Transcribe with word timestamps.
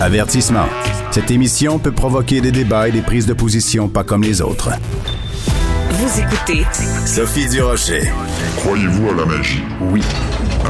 Avertissement. 0.00 0.66
Cette 1.12 1.30
émission 1.30 1.78
peut 1.78 1.92
provoquer 1.92 2.40
des 2.40 2.50
débats 2.50 2.88
et 2.88 2.92
des 2.92 3.00
prises 3.00 3.26
de 3.26 3.32
position 3.32 3.88
pas 3.88 4.02
comme 4.02 4.22
les 4.22 4.42
autres. 4.42 4.70
Vous 5.90 6.20
écoutez 6.20 6.66
Sophie 7.06 7.48
Durocher. 7.48 8.10
Croyez-vous 8.56 9.10
à 9.10 9.14
la 9.14 9.24
magie? 9.24 9.62
Oui. 9.80 10.02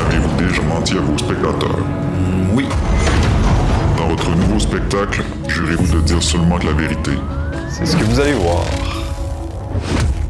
Avez-vous 0.06 0.36
déjà 0.36 0.62
menti 0.62 0.98
à 0.98 1.00
vos 1.00 1.16
spectateurs? 1.16 1.78
Oui. 2.52 2.66
Dans 3.96 4.08
votre 4.08 4.30
nouveau 4.36 4.58
spectacle, 4.58 5.22
jurez-vous 5.48 5.96
de 5.96 6.00
dire 6.02 6.22
seulement 6.22 6.58
que 6.58 6.66
la 6.66 6.72
vérité. 6.72 7.12
C'est 7.70 7.86
ce 7.86 7.96
que 7.96 8.04
vous 8.04 8.20
allez 8.20 8.34
voir. 8.34 8.64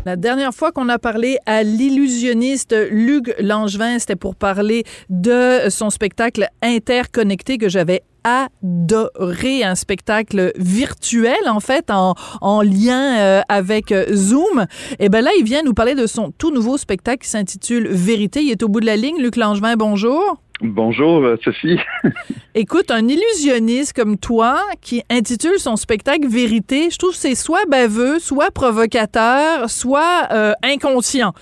La 0.04 0.16
dernière 0.16 0.52
fois 0.52 0.70
qu'on 0.70 0.90
a 0.90 0.98
parlé 0.98 1.38
à 1.46 1.62
l'illusionniste 1.62 2.74
Luc 2.90 3.34
Langevin, 3.40 3.98
c'était 3.98 4.16
pour 4.16 4.36
parler 4.36 4.84
de 5.08 5.70
son 5.70 5.88
spectacle 5.88 6.46
interconnecté 6.62 7.56
que 7.56 7.70
j'avais 7.70 8.02
adoré 8.22 9.64
un 9.64 9.74
spectacle 9.74 10.52
virtuel 10.56 11.48
en 11.48 11.60
fait 11.60 11.90
en, 11.90 12.14
en 12.42 12.60
lien 12.60 13.18
euh, 13.18 13.40
avec 13.48 13.92
euh, 13.92 14.14
Zoom. 14.14 14.66
Et 14.98 15.08
ben 15.08 15.22
là 15.22 15.30
il 15.38 15.44
vient 15.44 15.62
nous 15.62 15.74
parler 15.74 15.94
de 15.94 16.06
son 16.06 16.32
tout 16.36 16.50
nouveau 16.50 16.76
spectacle 16.76 17.22
qui 17.24 17.30
s'intitule 17.30 17.88
Vérité. 17.88 18.42
Il 18.42 18.50
est 18.50 18.62
au 18.62 18.68
bout 18.68 18.80
de 18.80 18.86
la 18.86 18.96
ligne. 18.96 19.20
Luc 19.20 19.36
Langevin 19.36 19.76
bonjour 19.76 20.38
Bonjour, 20.66 21.22
euh, 21.22 21.36
Sophie. 21.44 21.78
Écoute, 22.54 22.90
un 22.90 23.06
illusionniste 23.06 23.92
comme 23.92 24.16
toi 24.16 24.58
qui 24.80 25.02
intitule 25.10 25.58
son 25.58 25.76
spectacle 25.76 26.26
Vérité, 26.26 26.88
je 26.90 26.96
trouve 26.96 27.10
que 27.10 27.18
c'est 27.18 27.34
soit 27.34 27.66
baveux, 27.68 28.18
soit 28.18 28.50
provocateur, 28.50 29.68
soit 29.68 30.26
euh, 30.32 30.52
inconscient. 30.62 31.34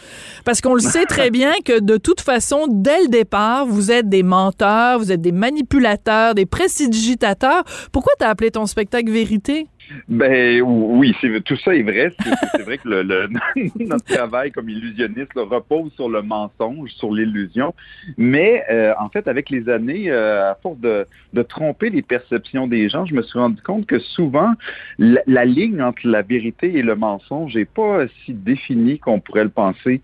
Parce 0.45 0.61
qu'on 0.61 0.75
le 0.75 0.80
sait 0.80 1.05
très 1.05 1.30
bien 1.30 1.53
que 1.65 1.79
de 1.79 1.99
toute 1.99 2.21
façon, 2.21 2.66
dès 2.69 3.01
le 3.03 3.09
départ, 3.09 3.65
vous 3.65 3.93
êtes 3.93 4.09
des 4.09 4.25
menteurs, 4.25 4.99
vous 4.99 5.13
êtes 5.13 5.21
des 5.21 5.30
manipulateurs, 5.30 6.35
des 6.35 6.47
prestidigitateurs. 6.47 7.63
Pourquoi 7.93 8.15
t'as 8.19 8.29
appelé 8.29 8.51
ton 8.51 8.66
spectacle 8.66 9.13
Vérité? 9.13 9.69
Ben 10.09 10.60
oui, 10.62 11.15
tout 11.45 11.57
ça 11.57 11.74
est 11.74 11.82
vrai. 11.82 12.12
C'est 12.57 12.62
vrai 12.62 12.79
que 12.79 12.88
le, 12.88 13.02
le, 13.02 13.29
notre 13.87 14.04
travail 14.04 14.51
comme 14.52 14.68
illusionniste 14.68 15.34
là, 15.34 15.45
repose 15.45 15.93
sur 15.95 16.09
le 16.09 16.23
mensonge, 16.23 16.90
sur 16.90 17.12
l'illusion. 17.12 17.74
Mais 18.16 18.65
euh, 18.71 18.93
en 18.99 19.09
fait, 19.09 19.29
avec 19.29 19.51
les 19.51 19.68
années, 19.68 20.10
euh, 20.10 20.51
à 20.51 20.54
force 20.57 20.79
de, 20.79 21.07
de, 21.32 21.43
tromper 21.43 21.90
les 21.90 22.02
perceptions 22.02 22.66
des 22.66 22.88
gens, 22.88 23.07
je 23.07 23.15
me 23.15 23.23
suis 23.23 23.38
rendu 23.38 23.60
compte 23.62 23.87
que 23.87 23.99
souvent 23.99 24.52
la, 24.99 25.21
la 25.26 25.45
ligne 25.45 25.82
entre 25.82 26.06
la 26.06 26.23
vérité 26.23 26.77
et 26.77 26.82
le 26.82 26.95
mensonge 26.95 27.54
n'est 27.54 27.65
pas 27.65 28.06
si 28.24 28.32
définie 28.32 28.99
qu'on 28.99 29.21
pourrait 29.21 29.45
le 29.45 29.51
penser. 29.51 30.01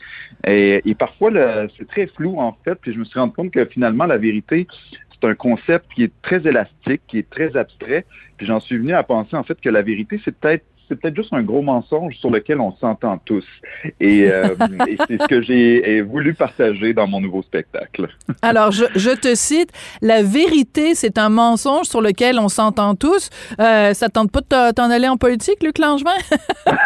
Et, 0.46 0.82
et 0.84 0.94
parfois, 0.94 1.30
c'est 1.76 1.88
très 1.88 2.06
flou 2.06 2.38
en 2.38 2.56
fait. 2.64 2.76
Puis 2.80 2.92
je 2.92 2.98
me 2.98 3.04
suis 3.04 3.18
rendu 3.18 3.32
compte 3.32 3.50
que 3.50 3.64
finalement, 3.64 4.06
la 4.06 4.18
vérité, 4.18 4.66
c'est 5.20 5.28
un 5.28 5.34
concept 5.34 5.86
qui 5.94 6.04
est 6.04 6.12
très 6.22 6.46
élastique, 6.46 7.02
qui 7.06 7.18
est 7.18 7.28
très 7.28 7.56
abstrait. 7.56 8.04
Puis 8.36 8.46
j'en 8.46 8.60
suis 8.60 8.78
venu 8.78 8.92
à 8.94 9.02
penser 9.02 9.36
en 9.36 9.42
fait 9.42 9.60
que 9.60 9.68
la 9.68 9.82
vérité, 9.82 10.20
c'est 10.24 10.36
peut-être 10.36 10.64
c'est 10.88 11.00
peut-être 11.00 11.16
juste 11.16 11.32
un 11.32 11.42
gros 11.42 11.62
mensonge 11.62 12.16
sur 12.16 12.30
lequel 12.30 12.60
on 12.60 12.72
s'entend 12.76 13.18
tous. 13.18 13.44
Et, 14.00 14.24
euh, 14.32 14.54
et 14.86 14.96
c'est 15.06 15.20
ce 15.20 15.26
que 15.26 15.42
j'ai 15.42 16.00
voulu 16.02 16.34
partager 16.34 16.94
dans 16.94 17.06
mon 17.06 17.20
nouveau 17.20 17.42
spectacle. 17.42 18.08
Alors, 18.42 18.70
je, 18.70 18.84
je, 18.94 19.10
te 19.10 19.34
cite, 19.34 19.70
la 20.02 20.22
vérité, 20.22 20.94
c'est 20.94 21.18
un 21.18 21.28
mensonge 21.28 21.86
sur 21.86 22.00
lequel 22.00 22.38
on 22.38 22.48
s'entend 22.48 22.94
tous. 22.94 23.30
Euh, 23.60 23.94
ça 23.94 24.08
tente 24.08 24.30
pas 24.30 24.40
de 24.40 24.72
t'en 24.72 24.90
aller 24.90 25.08
en 25.08 25.16
politique, 25.16 25.62
Luc 25.62 25.78
Langevin? 25.78 26.10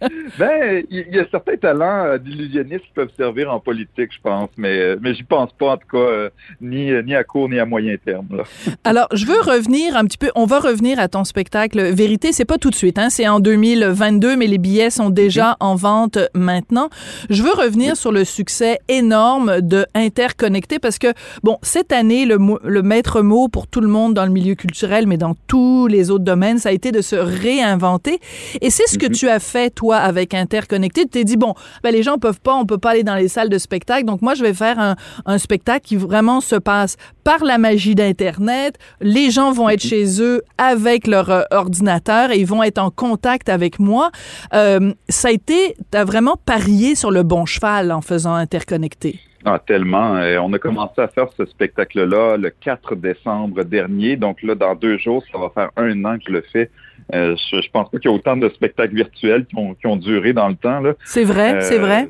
ben, 0.38 0.84
il 0.90 1.06
y, 1.14 1.18
a 1.18 1.26
certains 1.30 1.56
talents 1.56 2.16
d'illusionnistes 2.18 2.84
qui 2.84 2.92
peuvent 2.94 3.10
servir 3.16 3.52
en 3.52 3.60
politique, 3.60 4.10
je 4.12 4.20
pense, 4.22 4.50
mais, 4.56 4.96
mais 5.00 5.14
j'y 5.14 5.22
pense 5.22 5.52
pas, 5.52 5.72
en 5.72 5.76
tout 5.76 5.88
cas, 5.90 5.98
euh, 5.98 6.30
ni, 6.60 6.90
ni 7.04 7.14
à 7.14 7.24
court 7.24 7.48
ni 7.48 7.58
à 7.58 7.66
moyen 7.66 7.96
terme. 8.02 8.28
Là. 8.32 8.44
Alors, 8.84 9.08
je 9.12 9.26
veux 9.26 9.40
revenir 9.40 9.96
un 9.96 10.04
petit 10.04 10.18
peu, 10.18 10.30
on 10.34 10.46
va 10.46 10.60
revenir 10.60 10.98
à 10.98 11.08
ton 11.08 11.24
spectacle 11.24 11.80
Vérité. 11.92 12.32
C'est 12.32 12.44
pas 12.44 12.58
tout 12.60 12.70
de 12.70 12.74
suite, 12.74 12.98
hein, 12.98 13.08
c'est 13.10 13.26
en 13.26 13.40
2022, 13.40 14.36
mais 14.36 14.46
les 14.46 14.58
billets 14.58 14.90
sont 14.90 15.10
déjà 15.10 15.56
en 15.60 15.74
vente 15.74 16.18
maintenant. 16.34 16.90
Je 17.30 17.42
veux 17.42 17.52
revenir 17.52 17.96
sur 17.96 18.12
le 18.12 18.24
succès 18.24 18.78
énorme 18.88 19.62
de 19.62 19.86
Interconnecté 19.94 20.78
parce 20.78 20.98
que, 20.98 21.08
bon, 21.42 21.56
cette 21.62 21.90
année, 21.90 22.26
le, 22.26 22.38
le 22.62 22.82
maître 22.82 23.22
mot 23.22 23.48
pour 23.48 23.66
tout 23.66 23.80
le 23.80 23.88
monde 23.88 24.14
dans 24.14 24.24
le 24.26 24.30
milieu 24.30 24.54
culturel, 24.54 25.06
mais 25.06 25.16
dans 25.16 25.34
tous 25.46 25.86
les 25.86 26.10
autres 26.10 26.24
domaines, 26.24 26.58
ça 26.58 26.68
a 26.68 26.72
été 26.72 26.92
de 26.92 27.00
se 27.00 27.16
réinventer. 27.16 28.20
Et 28.60 28.70
c'est 28.70 28.86
ce 28.86 28.98
que 28.98 29.06
tu 29.06 29.28
as 29.28 29.40
fait, 29.40 29.70
toi, 29.70 29.96
avec 29.96 30.34
Interconnecté. 30.34 31.02
Tu 31.02 31.08
t'es 31.08 31.24
dit, 31.24 31.38
bon, 31.38 31.54
ben, 31.82 31.92
les 31.92 32.02
gens 32.02 32.18
peuvent 32.18 32.40
pas, 32.40 32.54
on 32.54 32.66
peut 32.66 32.78
pas 32.78 32.90
aller 32.90 33.04
dans 33.04 33.16
les 33.16 33.28
salles 33.28 33.48
de 33.48 33.58
spectacle, 33.58 34.04
donc 34.04 34.20
moi, 34.20 34.34
je 34.34 34.42
vais 34.42 34.54
faire 34.54 34.78
un, 34.78 34.96
un 35.24 35.38
spectacle 35.38 35.86
qui 35.86 35.96
vraiment 35.96 36.40
se 36.42 36.56
passe 36.56 36.96
par 37.24 37.42
la 37.44 37.58
magie 37.58 37.94
d'Internet. 37.94 38.76
Les 39.00 39.30
gens 39.30 39.52
vont 39.52 39.68
être 39.68 39.82
chez 39.82 40.20
eux 40.20 40.42
avec 40.58 41.06
leur 41.06 41.30
euh, 41.30 41.42
ordinateur 41.50 42.30
et 42.30 42.38
ils 42.38 42.46
vont 42.50 42.62
être 42.62 42.78
en 42.78 42.90
contact 42.90 43.48
avec 43.48 43.78
moi. 43.78 44.10
Euh, 44.52 44.92
ça 45.08 45.28
a 45.28 45.30
été, 45.30 45.76
tu 45.90 45.96
as 45.96 46.04
vraiment 46.04 46.36
parié 46.36 46.94
sur 46.94 47.10
le 47.10 47.22
bon 47.22 47.46
cheval 47.46 47.92
en 47.92 48.00
faisant 48.02 48.34
Interconnecté. 48.34 49.18
Ah, 49.44 49.58
tellement. 49.58 50.20
on 50.42 50.52
a 50.52 50.58
commencé 50.58 51.00
à 51.00 51.08
faire 51.08 51.28
ce 51.34 51.46
spectacle-là 51.46 52.36
le 52.36 52.50
4 52.50 52.94
décembre 52.94 53.64
dernier. 53.64 54.16
Donc 54.16 54.42
là, 54.42 54.54
dans 54.54 54.74
deux 54.74 54.98
jours, 54.98 55.22
ça 55.32 55.38
va 55.38 55.48
faire 55.48 55.70
un 55.78 56.04
an 56.04 56.18
que 56.18 56.24
je 56.26 56.32
le 56.32 56.44
fais. 56.52 56.70
Euh, 57.14 57.36
je, 57.50 57.60
je 57.60 57.70
pense 57.70 57.90
pas 57.90 57.98
qu'il 57.98 58.10
y 58.10 58.12
a 58.12 58.16
autant 58.16 58.36
de 58.36 58.48
spectacles 58.50 58.94
virtuels 58.94 59.46
qui 59.46 59.56
ont, 59.56 59.74
qui 59.74 59.86
ont 59.86 59.96
duré 59.96 60.32
dans 60.32 60.48
le 60.48 60.54
temps. 60.54 60.82
C'est 61.04 61.24
vrai, 61.24 61.54
euh, 61.54 61.60
c'est 61.60 61.78
vrai. 61.78 62.08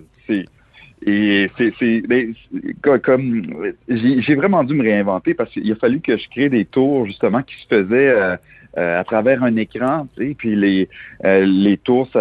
Et 1.06 1.50
c'est 1.56 2.02
ben, 2.06 2.34
comme 3.02 3.64
j'ai 3.88 4.34
vraiment 4.34 4.62
dû 4.64 4.74
me 4.74 4.82
réinventer 4.82 5.32
parce 5.32 5.50
qu'il 5.50 5.72
a 5.72 5.76
fallu 5.76 6.00
que 6.00 6.18
je 6.18 6.28
crée 6.28 6.50
des 6.50 6.66
tours 6.66 7.06
justement 7.06 7.42
qui 7.42 7.54
se 7.54 7.66
faisaient 7.68 8.10
euh, 8.10 8.36
euh, 8.78 9.00
à 9.00 9.04
travers 9.04 9.42
un 9.42 9.56
écran, 9.56 10.06
tu 10.16 10.28
sais, 10.28 10.34
puis 10.34 10.54
les 10.54 10.88
euh, 11.25 11.44
les 11.44 11.76
tours, 11.76 12.08
ça, 12.12 12.20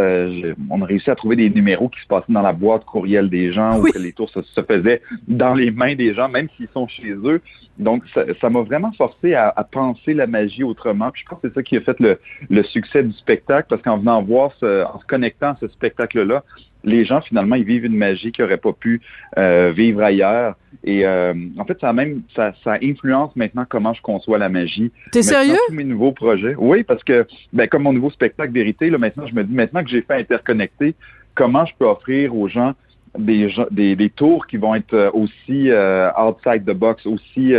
on 0.70 0.82
a 0.82 0.86
réussi 0.86 1.10
à 1.10 1.16
trouver 1.16 1.36
des 1.36 1.50
numéros 1.50 1.90
qui 1.90 2.02
se 2.02 2.08
passaient 2.08 2.34
dans 2.34 2.42
la 2.42 2.54
boîte 2.54 2.86
courriel 2.86 3.30
des 3.30 3.52
gens 3.52 3.80
ou 3.80 3.84
que 3.84 4.00
les 4.00 4.14
tours 4.14 4.30
se, 4.30 4.42
se, 4.42 4.62
faisaient 4.62 5.02
dans 5.28 5.54
les 5.54 5.70
mains 5.70 5.96
des 5.96 6.14
gens, 6.14 6.28
même 6.28 6.48
s'ils 6.58 6.70
sont 6.74 6.88
chez 6.88 7.12
eux. 7.12 7.42
Donc 7.78 8.04
ça 8.42 8.50
m'a 8.50 8.62
vraiment 8.62 8.92
forcé 8.94 9.36
à, 9.36 9.54
à, 9.56 9.64
penser 9.64 10.14
la 10.14 10.28
magie 10.28 10.64
autrement. 10.64 11.12
Puis 11.12 11.24
je 11.24 11.30
pense 11.30 11.40
que 11.40 11.50
c'est 11.50 11.54
ça 11.54 11.64
qui 11.64 11.78
a 11.78 11.82
fait 11.82 12.00
le, 12.00 12.20
le 12.50 12.64
succès 12.64 13.04
du 13.04 13.14
spectacle 13.14 13.68
parce 13.70 13.82
qu'en 13.82 13.98
venant 13.98 14.22
voir, 14.22 14.52
ce, 14.60 14.86
en 14.86 15.00
se 15.00 15.06
connectant 15.06 15.52
à 15.52 15.58
ce 15.62 15.68
spectacle-là, 15.68 16.44
les 16.84 17.06
gens, 17.06 17.22
finalement, 17.22 17.56
ils 17.56 17.64
vivent 17.64 17.86
une 17.86 17.98
magie 17.98 18.32
qu'ils 18.32 18.44
n'auraient 18.44 18.58
pas 18.58 18.74
pu 18.74 19.02
euh, 19.38 19.72
vivre 19.76 20.02
ailleurs. 20.02 20.56
Et 20.84 21.06
euh, 21.06 21.34
en 21.58 21.66
fait, 21.66 21.78
ça 21.82 21.92
même 21.94 22.22
ça, 22.36 22.54
ça, 22.64 22.78
influence 22.82 23.36
maintenant 23.36 23.66
comment 23.68 23.94
je 23.94 24.02
conçois 24.02 24.38
la 24.38 24.50
magie. 24.50 24.92
T'es 25.12 25.24
sérieux? 25.24 25.58
Tous 25.68 25.74
mes 25.74 25.84
nouveaux 25.84 26.12
projets. 26.12 26.56
Oui, 26.58 26.84
parce 26.84 27.04
que 27.04 27.28
ben, 27.52 27.68
comme 27.68 27.84
mon 27.84 27.94
nouveau 27.94 28.10
spectacle 28.12 28.54
Vérité, 28.54 28.90
là, 28.90 28.98
maintenant, 28.98 29.28
je 29.28 29.36
me 29.36 29.44
dis 29.44 29.54
maintenant 29.54 29.84
que 29.84 29.90
j'ai 29.90 30.02
fait 30.02 30.16
interconnecter, 30.16 30.96
comment 31.36 31.66
je 31.66 31.74
peux 31.78 31.86
offrir 31.86 32.36
aux 32.36 32.48
gens 32.48 32.74
des, 33.18 33.54
des, 33.72 33.96
des 33.96 34.10
tours 34.10 34.48
qui 34.48 34.58
vont 34.58 34.76
être 34.76 34.94
euh, 34.94 35.10
aussi 35.14 35.70
euh, 35.70 36.10
outside 36.14 36.64
the 36.66 36.74
box, 36.74 37.06
aussi 37.06 37.54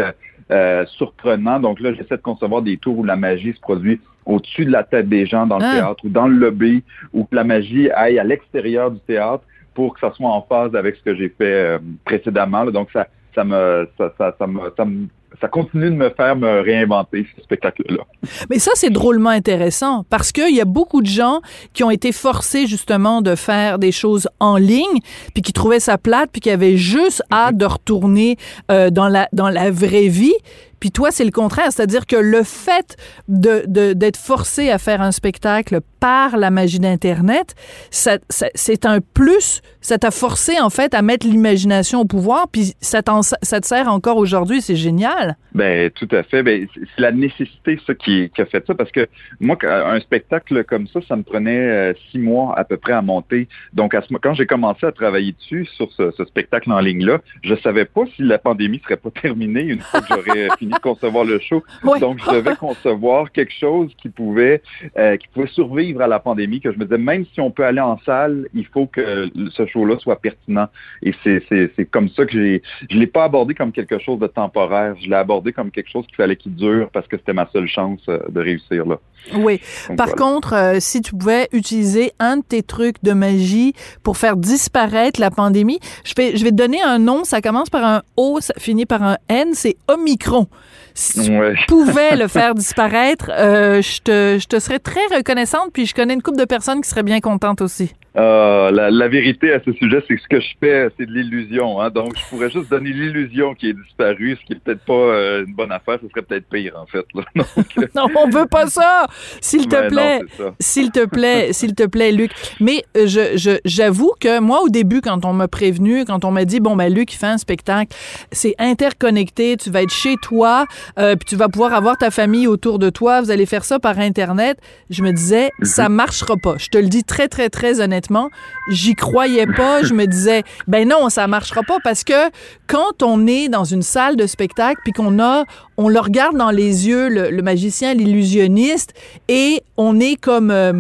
euh, 0.51 0.85
surprenants. 0.87 1.61
Donc 1.61 1.81
là, 1.81 1.93
j'essaie 1.95 2.17
de 2.17 2.23
concevoir 2.23 2.63
des 2.63 2.77
tours 2.77 2.99
où 2.99 3.05
la 3.05 3.17
magie 3.17 3.53
se 3.53 3.61
produit 3.61 4.01
au-dessus 4.27 4.65
de 4.65 4.71
la 4.71 4.85
tête 4.85 5.09
des 5.09 5.27
gens 5.27 5.47
dans 5.47 5.59
le 5.59 5.65
ah. 5.65 5.75
théâtre 5.75 6.05
ou 6.05 6.09
dans 6.09 6.27
le 6.27 6.37
lobby, 6.37 6.83
ou 7.13 7.25
que 7.25 7.35
la 7.35 7.45
magie 7.45 7.91
aille 7.91 8.19
à 8.19 8.25
l'extérieur 8.25 8.91
du 8.91 9.01
théâtre 9.01 9.45
pour 9.75 9.95
que 9.95 10.01
ça 10.01 10.13
soit 10.13 10.29
en 10.29 10.43
phase 10.43 10.75
avec 10.75 10.97
ce 10.97 11.03
que 11.03 11.15
j'ai 11.15 11.29
fait 11.29 11.45
euh, 11.45 11.79
précédemment. 12.05 12.65
Là. 12.65 12.71
Donc 12.71 12.91
ça, 12.93 13.07
ça 13.35 13.45
me, 13.45 13.89
ça, 13.97 14.13
ça, 14.19 14.35
ça, 14.39 14.47
me, 14.47 14.61
ça 14.77 14.85
me 14.85 15.07
ça 15.41 15.49
continue 15.49 15.91
de 15.91 15.95
me 15.95 16.11
faire 16.11 16.37
me 16.37 16.61
réinventer 16.61 17.27
ce 17.37 17.43
spectacle-là. 17.43 18.05
Mais 18.51 18.59
ça, 18.59 18.73
c'est 18.75 18.91
drôlement 18.91 19.31
intéressant 19.31 20.05
parce 20.11 20.33
qu'il 20.33 20.55
y 20.55 20.61
a 20.61 20.65
beaucoup 20.65 21.03
de 21.03 21.07
gens 21.07 21.41
qui 21.73 21.85
ont 21.85 21.91
été 21.91 22.13
forcés 22.13 22.67
justement 22.67 23.23
de 23.23 23.35
faire 23.35 23.79
des 23.79 23.93
choses 23.93 24.29
en 24.41 24.57
ligne, 24.57 25.01
puis 25.35 25.43
qui 25.43 25.53
trouvaient 25.53 25.81
ça 25.81 25.99
plate, 25.99 26.31
puis 26.33 26.41
qui 26.41 26.51
avaient 26.51 26.77
juste 26.77 27.23
hâte 27.33 27.57
de 27.57 27.67
retourner 27.67 28.37
euh, 28.71 28.91
dans 28.91 29.09
la 29.09 29.29
dans 29.33 29.49
la 29.49 29.71
vraie 29.71 30.09
vie. 30.09 30.35
Puis 30.81 30.91
toi, 30.91 31.11
c'est 31.11 31.25
le 31.25 31.31
contraire, 31.31 31.67
c'est-à-dire 31.71 32.07
que 32.07 32.17
le 32.17 32.43
fait 32.43 32.97
d'être 33.29 34.17
forcé 34.17 34.71
à 34.71 34.79
faire 34.79 35.03
un 35.03 35.13
spectacle 35.13 35.81
par 36.01 36.39
la 36.39 36.51
magie 36.51 36.79
d'Internet, 36.79 37.55
c'est 37.91 38.87
un 38.87 39.01
plus. 39.01 39.61
Ça 39.83 39.99
t'a 39.99 40.11
forcé, 40.11 40.59
en 40.61 40.71
fait, 40.71 40.95
à 40.95 41.03
mettre 41.03 41.27
l'imagination 41.27 42.01
au 42.01 42.05
pouvoir, 42.07 42.49
puis 42.51 42.75
ça, 42.81 43.03
te 43.03 43.67
sert 43.67 43.89
encore 43.89 44.17
aujourd'hui. 44.17 44.63
C'est 44.63 44.77
génial. 44.77 45.37
Ben, 45.55 45.91
tout 45.91 46.09
à 46.13 46.23
fait. 46.23 46.43
Ben, 46.43 46.67
c'est 46.75 47.01
la 47.01 47.13
nécessité, 47.13 47.79
ça, 47.87 47.95
qui, 47.95 48.31
a 48.39 48.45
fait 48.47 48.65
ça, 48.67 48.75
parce 48.75 48.91
que 48.91 49.07
moi, 49.41 49.57
un 49.63 50.01
spectacle 50.01 50.65
comme 50.65 50.87
ça, 50.89 51.01
ça 51.07 51.17
me 51.17 51.23
prenait 51.23 51.69
euh, 51.69 51.93
six 52.11 52.19
mois 52.19 52.59
à 52.59 52.65
peu 52.65 52.77
près 52.77 52.93
à 52.93 53.03
monter. 53.03 53.49
Donc, 53.75 53.95
à 53.95 54.03
ce, 54.03 54.15
quand 54.15 54.35
j'ai 54.35 54.47
commencé 54.47 54.87
à 54.87 54.93
travailler 54.93 55.33
dessus, 55.33 55.67
sur 55.77 55.91
ce, 55.93 56.11
ce 56.13 56.25
spectacle 56.25 56.73
en 56.73 56.81
ligne-là, 56.81 57.19
je 57.43 57.55
savais 57.57 57.85
pas 57.85 58.03
si 58.17 58.23
la 58.23 58.39
pandémie 58.39 58.81
serait 58.85 58.97
pas 58.97 59.11
terminée 59.23 59.65
une 59.65 59.81
fois 59.81 60.01
que 60.01 60.07
j'aurais 60.09 60.49
fini 60.59 60.70
de 60.71 60.79
concevoir 60.79 61.25
le 61.25 61.39
show. 61.39 61.63
Ouais. 61.83 61.99
Donc, 61.99 62.21
je 62.25 62.31
devais 62.31 62.57
concevoir 62.57 63.33
quelque 63.33 63.53
chose 63.53 63.91
qui 64.01 64.11
pouvait, 64.11 64.63
euh, 64.99 65.17
qui 65.17 65.29
pouvait 65.29 65.49
survivre 65.49 66.03
à 66.03 66.07
la 66.07 66.19
pandémie, 66.21 66.61
que 66.61 66.71
je 66.71 66.79
me 66.79 66.85
disais, 66.85 66.99
même 66.99 67.25
si 67.33 67.41
on 67.41 67.51
peut 67.51 67.65
aller 67.65 67.81
en 67.81 67.99
salle, 68.05 68.49
il 68.55 68.67
faut 68.67 68.87
que 68.87 69.31
ce 69.51 69.67
show-là 69.67 69.99
soit 69.99 70.21
pertinent. 70.21 70.69
Et 71.03 71.15
c'est, 71.25 71.91
comme 71.91 72.09
ça 72.11 72.27
que 72.27 72.33
j'ai, 72.33 72.63
je 72.91 72.97
l'ai 72.99 73.07
pas 73.07 73.25
abordé 73.25 73.55
comme 73.55 73.73
quelque 73.73 73.99
chose 73.99 74.19
de 74.19 74.27
temporaire. 74.27 74.95
Je 75.01 75.09
l'ai 75.09 75.17
abordé 75.17 75.53
comme 75.53 75.71
quelque 75.71 75.91
chose 75.91 76.07
qu'il 76.07 76.17
fallait 76.17 76.37
qu'il 76.37 76.55
dure 76.55 76.91
parce 76.91 77.07
que 77.09 77.17
c'était 77.17 77.33
ma 77.33 77.49
seule 77.53 77.67
chance 77.67 78.01
euh, 78.09 78.19
de 78.29 78.41
réussir, 78.41 78.87
là. 78.87 78.99
Oui. 79.35 79.61
Donc, 79.89 79.97
Par 79.97 80.09
voilà. 80.09 80.23
contre, 80.23 80.55
euh, 80.55 80.77
si 80.81 81.01
tu 81.01 81.15
pouvais 81.15 81.49
utiliser 81.53 82.13
un 82.19 82.39
de 82.39 82.43
tes 82.43 82.63
trucs 82.63 83.03
de 83.03 83.13
magie 83.13 83.75
pour 84.03 84.17
faire 84.17 84.37
disparaître 84.37 85.21
la 85.21 85.31
pandémie, 85.31 85.81
je 86.05 86.15
vais, 86.17 86.37
je 86.37 86.45
vais 86.45 86.51
te 86.51 86.57
donner 86.57 86.83
un 86.83 86.99
nom, 86.99 87.25
ça 87.25 87.41
commence 87.41 87.71
par 87.71 87.85
un 87.85 88.03
O, 88.17 88.39
ça 88.41 88.55
finit 88.59 88.87
par 88.87 89.03
un 89.03 89.17
N, 89.29 89.51
c'est 89.53 89.77
Omicron. 89.89 90.47
Si 90.95 91.25
tu 91.25 91.39
Ouais. 91.39 91.55
pouvais 91.69 92.17
le 92.17 92.27
faire 92.29 92.55
disparaître, 92.55 93.31
euh, 93.33 93.81
je, 93.81 94.01
te, 94.01 94.39
je 94.41 94.47
te 94.47 94.59
serais 94.59 94.79
très 94.81 95.05
reconnaissante, 95.15 95.71
puis 95.73 95.87
je 95.87 95.95
connais 95.95 96.15
une 96.15 96.23
couple 96.23 96.39
de 96.39 96.45
personnes 96.45 96.81
qui 96.83 96.89
seraient 96.91 97.03
bien 97.05 97.21
contentes 97.21 97.61
aussi. 97.61 97.93
Euh, 98.17 98.73
la, 98.73 98.91
la 98.91 99.07
vérité 99.07 99.53
à 99.53 99.61
ce 99.65 99.73
sujet, 99.73 100.03
c'est 100.09 100.17
que 100.17 100.21
ce 100.21 100.29
que 100.29 100.41
je 100.41 100.49
fais, 100.59 100.89
c'est 100.99 101.07
de 101.07 101.13
l'illusion. 101.13 101.81
Hein? 101.81 101.91
Donc, 101.91 102.15
je 102.19 102.25
pourrais 102.29 102.51
juste 102.51 102.69
donner 102.69 102.91
l'illusion 102.91 103.55
qui 103.55 103.69
est 103.71 103.73
disparue, 103.73 104.37
ce 104.41 104.47
qui 104.47 104.55
est 104.55 104.57
peut-être 104.65 104.85
pas 104.85 104.93
euh, 104.95 105.45
une 105.47 105.55
bonne 105.55 105.71
affaire. 105.71 105.99
Ce 106.03 106.09
serait 106.09 106.23
peut-être 106.23 106.49
pire, 106.51 106.73
en 106.77 106.87
fait. 106.87 107.05
là. 107.15 107.23
Donc, 107.37 107.89
Non, 107.95 108.07
on 108.17 108.29
veut 108.29 108.47
pas 108.47 108.67
ça! 108.67 109.07
S'il 109.41 109.69
te 109.69 109.77
ben 109.77 109.89
plaît. 109.89 110.21
S'il 110.59 110.91
te 110.91 111.07
plaît, 111.07 111.53
s'il 111.53 111.77
te 111.77 111.87
plaît, 111.87 112.11
Luc. 112.11 112.33
Mais 112.59 112.83
euh, 112.97 113.07
je, 113.07 113.59
j'avoue 113.65 114.13
que 114.21 114.41
moi, 114.41 114.63
au 114.63 114.69
début, 114.69 115.03
quand 115.03 115.25
on 115.25 115.33
m'a 115.33 115.47
prévenu, 115.47 116.05
quand 116.05 116.25
on 116.25 116.33
m'a 116.33 116.45
dit, 116.45 116.59
bon, 116.59 116.75
ben, 116.75 116.93
Luc, 116.93 117.13
il 117.15 117.17
fait 117.17 117.27
un 117.27 117.39
spectacle, 117.39 117.97
c'est 118.33 118.57
interconnecté, 118.59 119.57
tu 119.57 119.71
vas 119.71 119.83
être 119.83 119.93
chez 119.95 120.17
toi, 120.21 120.50
euh, 120.99 121.17
puis 121.17 121.27
tu 121.27 121.37
vas 121.37 121.49
pouvoir 121.49 121.75
avoir 121.75 121.97
ta 121.97 122.11
famille 122.11 122.47
autour 122.47 122.79
de 122.79 122.91
toi, 122.91 123.21
vous 123.21 123.31
allez 123.31 123.47
faire 123.47 123.65
ça 123.65 123.79
par 123.79 123.99
Internet, 123.99 124.59
je 124.91 125.03
me 125.03 125.13
disais, 125.13 125.51
ça 125.63 125.89
marchera 125.89 126.37
pas. 126.37 126.57
Je 126.59 126.69
te 126.69 126.79
le 126.79 126.89
dis 126.89 127.05
très, 127.05 127.29
très, 127.29 127.49
très 127.49 127.81
honnêtement, 127.81 128.31
j'y 128.71 128.95
croyais 128.95 129.47
pas. 129.47 129.83
Je 129.83 129.95
me 129.95 130.07
disais, 130.07 130.43
ben 130.67 130.89
non, 130.89 131.09
ça 131.09 131.27
marchera 131.27 131.63
pas 131.63 131.79
parce 131.83 132.05
que 132.05 132.31
quand 132.67 133.03
on 133.03 133.27
est 133.27 133.49
dans 133.49 133.65
une 133.65 133.83
salle 133.83 134.17
de 134.17 134.27
spectacle, 134.27 134.81
puis 134.85 134.93
qu'on 134.93 135.19
a, 135.19 135.45
on 135.77 135.89
le 135.89 136.01
regarde 136.01 136.37
dans 136.37 136.51
les 136.51 136.89
yeux, 136.89 137.09
le, 137.09 137.31
le 137.31 137.43
magicien, 137.43 137.95
l'illusionniste, 137.95 138.93
et 139.29 139.63
on 139.77 139.99
est 140.01 140.17
comme 140.17 140.51
euh, 140.51 140.73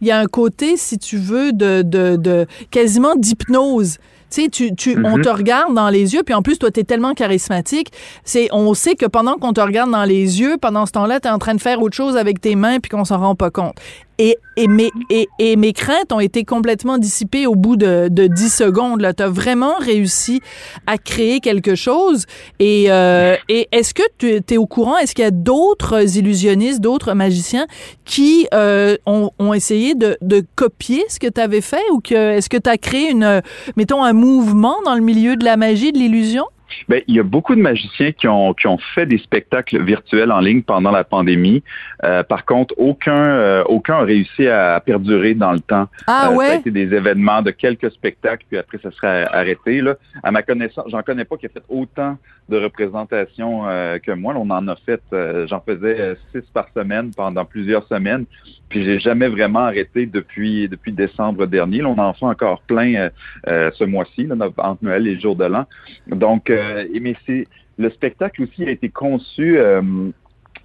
il 0.00 0.08
y 0.08 0.10
a 0.10 0.18
un 0.18 0.26
côté, 0.26 0.76
si 0.76 0.98
tu 0.98 1.16
veux, 1.16 1.52
de, 1.52 1.82
de, 1.82 2.16
de 2.16 2.46
quasiment 2.70 3.14
d'hypnose. 3.16 3.98
Tu 4.32 4.44
sais, 4.44 4.48
tu, 4.48 4.74
tu, 4.74 4.96
on 5.04 5.18
Mhm. 5.18 5.22
te 5.22 5.28
regarde 5.28 5.74
dans 5.74 5.90
les 5.90 6.14
yeux, 6.14 6.22
puis 6.22 6.34
en 6.34 6.40
plus, 6.42 6.58
toi, 6.58 6.70
t'es 6.70 6.84
tellement 6.84 7.12
charismatique. 7.12 7.92
C'est, 8.24 8.48
on 8.52 8.72
sait 8.72 8.94
que 8.94 9.04
pendant 9.06 9.34
qu'on 9.34 9.52
te 9.52 9.60
regarde 9.60 9.90
dans 9.90 10.04
les 10.04 10.40
yeux, 10.40 10.56
pendant 10.60 10.86
ce 10.86 10.92
temps-là, 10.92 11.20
t'es 11.20 11.28
en 11.28 11.38
train 11.38 11.54
de 11.54 11.60
faire 11.60 11.82
autre 11.82 11.94
chose 11.96 12.16
avec 12.16 12.40
tes 12.40 12.54
mains, 12.56 12.78
puis 12.80 12.88
qu'on 12.88 13.04
s'en 13.04 13.18
rend 13.18 13.34
pas 13.34 13.50
compte. 13.50 13.74
Et, 14.18 14.36
et, 14.56 14.68
mes, 14.68 14.90
et, 15.38 15.56
mes 15.56 15.72
craintes 15.72 16.12
ont 16.12 16.20
été 16.20 16.44
complètement 16.44 16.98
dissipées 16.98 17.46
au 17.46 17.54
bout 17.54 17.76
de, 17.76 18.08
de 18.10 18.26
10 18.26 18.54
secondes. 18.54 19.00
Là, 19.00 19.12
t'as 19.14 19.28
vraiment 19.28 19.76
réussi 19.78 20.40
à 20.86 20.98
créer 20.98 21.40
quelque 21.40 21.74
chose. 21.74 22.26
Et, 22.58 22.86
euh, 22.90 23.36
est-ce 23.48 23.94
que 23.94 24.02
tu 24.18 24.28
es 24.36 24.56
au 24.56 24.66
courant? 24.66 24.98
Est-ce 24.98 25.14
qu'il 25.14 25.24
y 25.24 25.28
a 25.28 25.32
d'autres 25.32 26.16
illusionnistes, 26.16 26.80
d'autres 26.80 27.14
magiciens 27.14 27.66
qui 28.04 28.46
euh, 28.54 28.96
ont, 29.06 29.30
ont 29.38 29.54
essayé 29.54 29.94
de, 29.94 30.16
de 30.20 30.44
copier 30.56 31.04
ce 31.08 31.18
que 31.18 31.28
tu 31.28 31.40
avais 31.40 31.60
fait 31.62 31.82
ou 31.92 32.00
que 32.00 32.14
est-ce 32.14 32.48
que 32.48 32.58
tu 32.58 32.68
as 32.68 32.78
créé 32.78 33.10
une, 33.10 33.42
mettons, 33.76 34.04
un 34.04 34.12
mouvement 34.12 34.76
dans 34.84 34.94
le 34.94 35.00
milieu 35.00 35.36
de 35.36 35.44
la 35.44 35.56
magie, 35.56 35.92
de 35.92 35.98
l'illusion? 35.98 36.44
Ben, 36.88 37.02
il 37.08 37.16
y 37.16 37.20
a 37.20 37.22
beaucoup 37.22 37.54
de 37.54 37.60
magiciens 37.60 38.12
qui 38.12 38.28
ont, 38.28 38.54
qui 38.54 38.66
ont 38.66 38.78
fait 38.94 39.06
des 39.06 39.18
spectacles 39.18 39.82
virtuels 39.82 40.32
en 40.32 40.40
ligne 40.40 40.62
pendant 40.62 40.90
la 40.90 41.04
pandémie. 41.04 41.62
Euh, 42.04 42.22
par 42.22 42.44
contre, 42.44 42.74
aucun, 42.78 43.24
euh, 43.24 43.64
aucun 43.64 43.94
a 43.94 44.02
réussi 44.02 44.46
à 44.48 44.80
perdurer 44.84 45.34
dans 45.34 45.52
le 45.52 45.60
temps. 45.60 45.88
Ah 46.06 46.22
Euh, 46.22 46.22
Ça 46.22 46.26
a 46.28 46.32
ouais? 46.32 46.56
été 46.56 46.70
des 46.70 46.94
événements 46.94 47.42
de 47.42 47.50
quelques 47.50 47.90
spectacles, 47.92 48.44
puis 48.48 48.58
après, 48.58 48.78
ça 48.82 48.90
serait 48.90 49.26
arrêté. 49.32 49.80
Là. 49.80 49.96
À 50.22 50.30
ma 50.30 50.42
connaissance, 50.42 50.84
j'en 50.88 51.02
connais 51.02 51.24
pas 51.24 51.36
qui 51.36 51.46
a 51.46 51.48
fait 51.48 51.64
autant 51.68 52.16
de 52.48 52.58
représentations 52.58 53.68
euh, 53.68 53.98
que 53.98 54.12
moi. 54.12 54.34
On 54.36 54.50
en 54.50 54.66
a 54.68 54.76
fait, 54.76 55.00
euh, 55.12 55.46
j'en 55.46 55.60
faisais 55.60 56.16
six 56.32 56.42
par 56.52 56.66
semaine 56.74 57.10
pendant 57.16 57.44
plusieurs 57.44 57.86
semaines, 57.86 58.24
puis 58.72 58.84
j'ai 58.84 58.98
jamais 59.00 59.28
vraiment 59.28 59.66
arrêté 59.66 60.06
depuis 60.06 60.66
depuis 60.66 60.92
décembre 60.92 61.46
dernier. 61.46 61.82
Là, 61.82 61.88
on 61.90 61.98
en 61.98 62.14
fait 62.14 62.24
encore 62.24 62.62
plein 62.62 62.94
euh, 62.94 63.10
euh, 63.46 63.70
ce 63.74 63.84
mois-ci, 63.84 64.26
entre 64.30 64.82
Noël 64.82 65.06
et 65.06 65.14
le 65.14 65.20
jour 65.20 65.36
de 65.36 65.44
l'an. 65.44 65.66
Donc, 66.06 66.48
euh, 66.48 66.86
mais 66.98 67.14
c'est 67.26 67.46
le 67.76 67.90
spectacle 67.90 68.42
aussi 68.42 68.64
a 68.64 68.70
été 68.70 68.88
conçu 68.88 69.58
euh, 69.58 69.82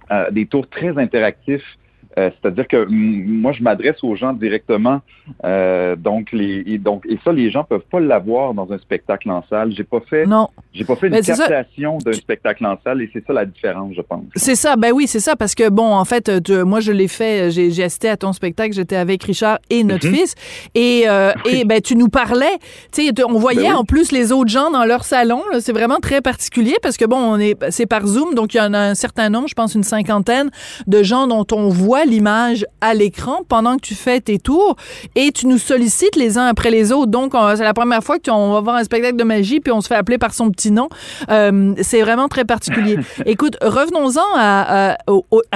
à 0.08 0.30
des 0.30 0.46
tours 0.46 0.66
très 0.70 0.96
interactifs. 0.96 1.76
Euh, 2.18 2.30
C'est-à-dire 2.42 2.66
que 2.66 2.84
mm, 2.84 3.24
moi, 3.40 3.52
je 3.52 3.62
m'adresse 3.62 4.02
aux 4.02 4.16
gens 4.16 4.32
directement. 4.32 5.00
Euh, 5.44 5.94
donc, 5.94 6.32
les, 6.32 6.62
et 6.66 6.78
donc, 6.78 7.04
et 7.08 7.18
ça, 7.24 7.32
les 7.32 7.50
gens 7.50 7.62
peuvent 7.62 7.84
pas 7.90 8.00
l'avoir 8.00 8.54
dans 8.54 8.70
un 8.72 8.78
spectacle 8.78 9.30
en 9.30 9.44
salle. 9.48 9.72
J'ai 9.76 9.84
pas 9.84 10.00
fait, 10.08 10.26
Non. 10.26 10.48
j'ai 10.72 10.84
pas 10.84 10.96
fait 10.96 11.08
une 11.08 11.20
captation 11.20 11.98
d'un 11.98 12.12
spectacle 12.12 12.64
en 12.66 12.76
salle, 12.82 13.02
et 13.02 13.10
c'est 13.12 13.24
ça 13.26 13.32
la 13.34 13.44
différence, 13.44 13.94
je 13.94 14.00
pense. 14.00 14.24
C'est 14.36 14.54
ça, 14.54 14.76
ben 14.76 14.90
oui, 14.92 15.06
c'est 15.06 15.20
ça, 15.20 15.36
parce 15.36 15.54
que 15.54 15.68
bon, 15.68 15.92
en 15.94 16.04
fait, 16.04 16.42
tu- 16.42 16.64
moi 16.64 16.80
je 16.80 16.92
l'ai 16.92 17.08
fait, 17.08 17.50
j'ai 17.50 17.84
assisté 17.84 18.08
à 18.08 18.16
ton 18.16 18.32
spectacle, 18.32 18.72
j'étais 18.74 18.96
avec 18.96 19.22
Richard 19.22 19.58
et 19.70 19.84
notre 19.84 20.08
Mhm. 20.08 20.14
fils, 20.14 20.34
et, 20.74 21.02
euh, 21.08 21.32
et 21.44 21.64
ben 21.64 21.80
tu 21.80 21.94
nous 21.94 22.08
parlais, 22.08 22.46
tu 22.92 23.06
sais, 23.06 23.12
on 23.28 23.38
voyait 23.38 23.62
Ben 23.64 23.70
oui. 23.72 23.76
en 23.76 23.84
plus 23.84 24.12
les 24.12 24.32
autres 24.32 24.50
gens 24.50 24.70
dans 24.70 24.84
leur 24.86 25.04
salon, 25.04 25.42
c'est 25.60 25.72
vraiment 25.72 25.98
très 26.00 26.20
particulier 26.22 26.76
parce 26.82 26.96
que 26.96 27.04
bon, 27.04 27.18
on 27.18 27.38
est, 27.38 27.56
c'est 27.70 27.86
par 27.86 28.06
Zoom, 28.06 28.34
donc 28.34 28.54
il 28.54 28.56
y 28.56 28.60
en 28.60 28.72
a 28.74 28.78
un 28.78 28.94
certain 28.94 29.28
nombre, 29.28 29.48
je 29.48 29.54
pense 29.54 29.74
une 29.74 29.82
cinquantaine 29.82 30.48
de 30.86 31.02
gens 31.02 31.26
dont 31.26 31.46
on 31.52 31.68
voit 31.68 32.04
l'image 32.08 32.66
à 32.80 32.94
l'écran 32.94 33.40
pendant 33.48 33.76
que 33.76 33.82
tu 33.82 33.94
fais 33.94 34.20
tes 34.20 34.38
tours, 34.38 34.76
et 35.14 35.30
tu 35.32 35.46
nous 35.46 35.58
sollicites 35.58 36.16
les 36.16 36.38
uns 36.38 36.46
après 36.46 36.70
les 36.70 36.90
autres, 36.92 37.10
donc 37.10 37.34
on- 37.34 37.54
c'est 37.56 37.62
la 37.64 37.74
première 37.74 38.02
fois 38.02 38.18
qu'on 38.18 38.52
va 38.52 38.60
voir 38.60 38.76
un 38.76 38.84
spectacle 38.84 39.16
de 39.16 39.24
magie 39.24 39.60
puis 39.60 39.72
on 39.72 39.80
se 39.80 39.88
fait 39.88 39.94
appeler 39.94 40.18
par 40.18 40.34
son 40.34 40.50
petit 40.50 40.70
nom, 40.70 40.88
Euh, 41.30 41.74
c'est 41.82 42.00
vraiment 42.02 42.28
très 42.28 42.44
particulier. 42.44 42.96
Écoute, 43.26 43.56
revenons-en 43.62 44.22
à, 44.36 44.96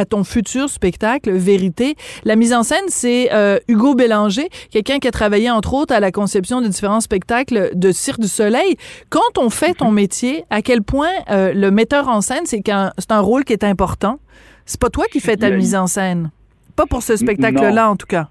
ton 0.08 0.25
futur 0.25 0.69
spectacle, 0.69 1.31
Vérité. 1.32 1.96
La 2.25 2.37
mise 2.37 2.52
en 2.52 2.62
scène, 2.62 2.84
c'est 2.88 3.31
euh, 3.32 3.58
Hugo 3.69 3.94
Bélanger, 3.94 4.48
quelqu'un 4.70 4.98
qui 4.98 5.08
a 5.08 5.10
travaillé 5.10 5.50
entre 5.50 5.75
autres 5.75 5.94
à 5.94 6.00
la 6.00 6.10
conception 6.12 6.60
de 6.60 6.69
différents 6.69 7.00
spectacles 7.00 7.70
de 7.75 7.93
Cirque 7.93 8.20
du 8.20 8.28
Soleil. 8.28 8.76
Quand 9.10 9.38
on 9.38 9.50
fait 9.50 9.75
ton 9.75 9.90
métier, 9.90 10.44
à 10.50 10.62
quel 10.62 10.82
point 10.82 11.10
euh, 11.31 11.52
le 11.55 11.70
metteur 11.70 12.08
en 12.08 12.20
scène, 12.20 12.43
c'est 12.44 12.62
c'est 12.98 13.12
un 13.12 13.20
rôle 13.20 13.44
qui 13.44 13.52
est 13.52 13.64
important? 13.64 14.19
C'est 14.66 14.81
pas 14.81 14.90
toi 14.90 15.05
qui 15.10 15.20
fais 15.20 15.37
ta 15.37 15.50
mise 15.50 15.75
en 15.75 15.87
scène. 15.87 16.31
Pas 16.76 16.86
pour 16.86 17.02
ce 17.02 17.16
spectacle-là, 17.16 17.90
en 17.90 17.96
tout 17.96 18.06
cas. 18.06 18.28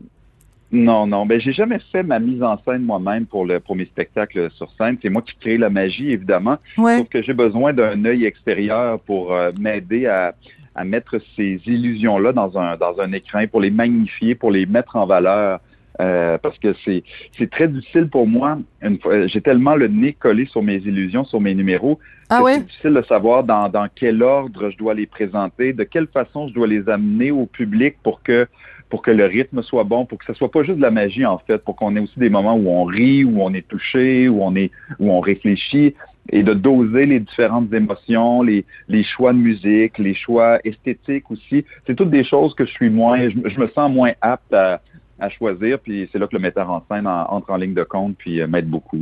Non, 0.72 1.06
non. 1.06 1.26
Ben, 1.26 1.40
j'ai 1.40 1.52
jamais 1.52 1.80
fait 1.92 2.02
ma 2.02 2.20
mise 2.20 2.42
en 2.42 2.58
scène 2.64 2.84
moi-même 2.84 3.26
pour 3.26 3.46
le 3.46 3.60
pour 3.60 3.76
mes 3.76 3.86
spectacles 3.86 4.50
sur 4.52 4.72
scène. 4.78 4.98
C'est 5.02 5.10
moi 5.10 5.22
qui 5.22 5.36
crée 5.40 5.58
la 5.58 5.70
magie, 5.70 6.12
évidemment. 6.12 6.58
Ouais. 6.78 7.00
Sauf 7.00 7.10
que 7.10 7.22
j'ai 7.22 7.34
besoin 7.34 7.74
d'un 7.74 8.06
œil 8.06 8.24
extérieur 8.26 9.00
pour 9.02 9.34
euh, 9.34 9.52
m'aider 9.60 10.06
à, 10.06 10.34
à 10.74 10.86
mettre 10.86 11.20
ces 11.36 11.60
illusions-là 11.66 12.32
dans 12.32 12.58
un, 12.58 12.78
dans 12.78 13.00
un 13.02 13.12
écran, 13.12 13.44
pour 13.52 13.60
les 13.60 13.72
magnifier, 13.72 14.34
pour 14.34 14.50
les 14.50 14.66
mettre 14.66 14.96
en 14.96 15.06
valeur. 15.06 15.60
Euh, 16.02 16.38
parce 16.40 16.58
que 16.58 16.74
c'est 16.84 17.50
très 17.52 17.68
difficile 17.68 18.10
pour 18.10 18.26
moi. 18.26 18.58
Une 18.82 18.98
fois, 19.00 19.28
j'ai 19.28 19.42
tellement 19.42 19.76
le 19.76 19.88
nez 19.88 20.14
collé 20.14 20.46
sur 20.48 20.64
mes 20.64 20.78
illusions, 20.78 21.26
sur 21.26 21.40
mes 21.40 21.54
numéros, 21.54 22.00
Ah 22.30 22.42
ouais? 22.42 22.56
c'est 22.56 22.66
difficile 22.66 22.94
de 22.96 23.02
savoir 23.04 23.44
dans, 23.44 23.70
dans 23.70 23.88
quel 23.94 24.24
ordre 24.24 24.72
je 24.72 24.78
dois 24.78 24.96
les 24.96 25.06
présenter, 25.06 25.74
de 25.74 25.84
quelle 25.84 26.08
façon 26.08 26.48
je 26.48 26.54
dois 26.54 26.66
les 26.66 26.90
amener 26.90 27.30
au 27.30 27.46
public 27.46 27.96
pour 28.04 28.24
que 28.24 28.48
pour 28.90 29.02
que 29.02 29.12
le 29.12 29.26
rythme 29.26 29.62
soit 29.62 29.86
bon, 29.86 30.06
pour 30.06 30.18
que 30.18 30.26
ce 30.26 30.34
soit 30.34 30.52
pas 30.52 30.64
juste 30.64 30.78
de 30.78 30.82
la 30.82 30.92
magie 30.92 31.26
en 31.26 31.38
fait, 31.38 31.60
pour 31.60 31.78
qu'on 31.78 31.96
ait 31.96 32.02
aussi 32.02 32.20
des 32.20 32.30
moments 32.30 32.56
où 32.56 32.68
on 32.68 32.84
rit, 32.84 33.24
où 33.24 33.42
on 33.42 33.54
est 33.54 33.66
touché, 33.66 34.28
où 34.28 34.44
on 34.44 34.54
est 34.56 34.70
où 35.00 35.12
on 35.12 35.22
réfléchit 35.22 35.96
et 36.30 36.44
de 36.44 36.54
doser 36.54 37.06
les 37.06 37.20
différentes 37.20 37.74
émotions, 37.74 38.42
les, 38.44 38.66
les 38.90 39.04
choix 39.04 39.34
de 39.34 39.38
musique, 39.38 39.98
les 39.98 40.14
choix 40.14 40.60
esthétiques 40.64 41.30
aussi. 41.32 41.66
C'est 41.88 41.96
toutes 41.96 42.12
des 42.12 42.24
choses 42.24 42.54
que 42.54 42.66
je 42.66 42.72
suis 42.72 42.90
moins, 42.90 43.30
je 43.30 43.60
me 43.60 43.68
sens 43.70 43.92
moins 43.92 44.12
apte 44.22 44.54
à, 44.54 44.82
à 45.22 45.30
choisir, 45.30 45.80
puis 45.80 46.10
c'est 46.12 46.20
là 46.20 46.28
que 46.28 46.36
le 46.36 46.42
metteur 46.42 46.70
en 46.70 46.84
scène 46.92 47.08
en- 47.08 47.26
entre 47.32 47.52
en 47.52 47.56
ligne 47.56 47.74
de 47.74 47.84
compte, 47.84 48.16
puis 48.18 48.42
euh, 48.42 48.48
m'aide 48.48 48.68
beaucoup. 48.70 49.02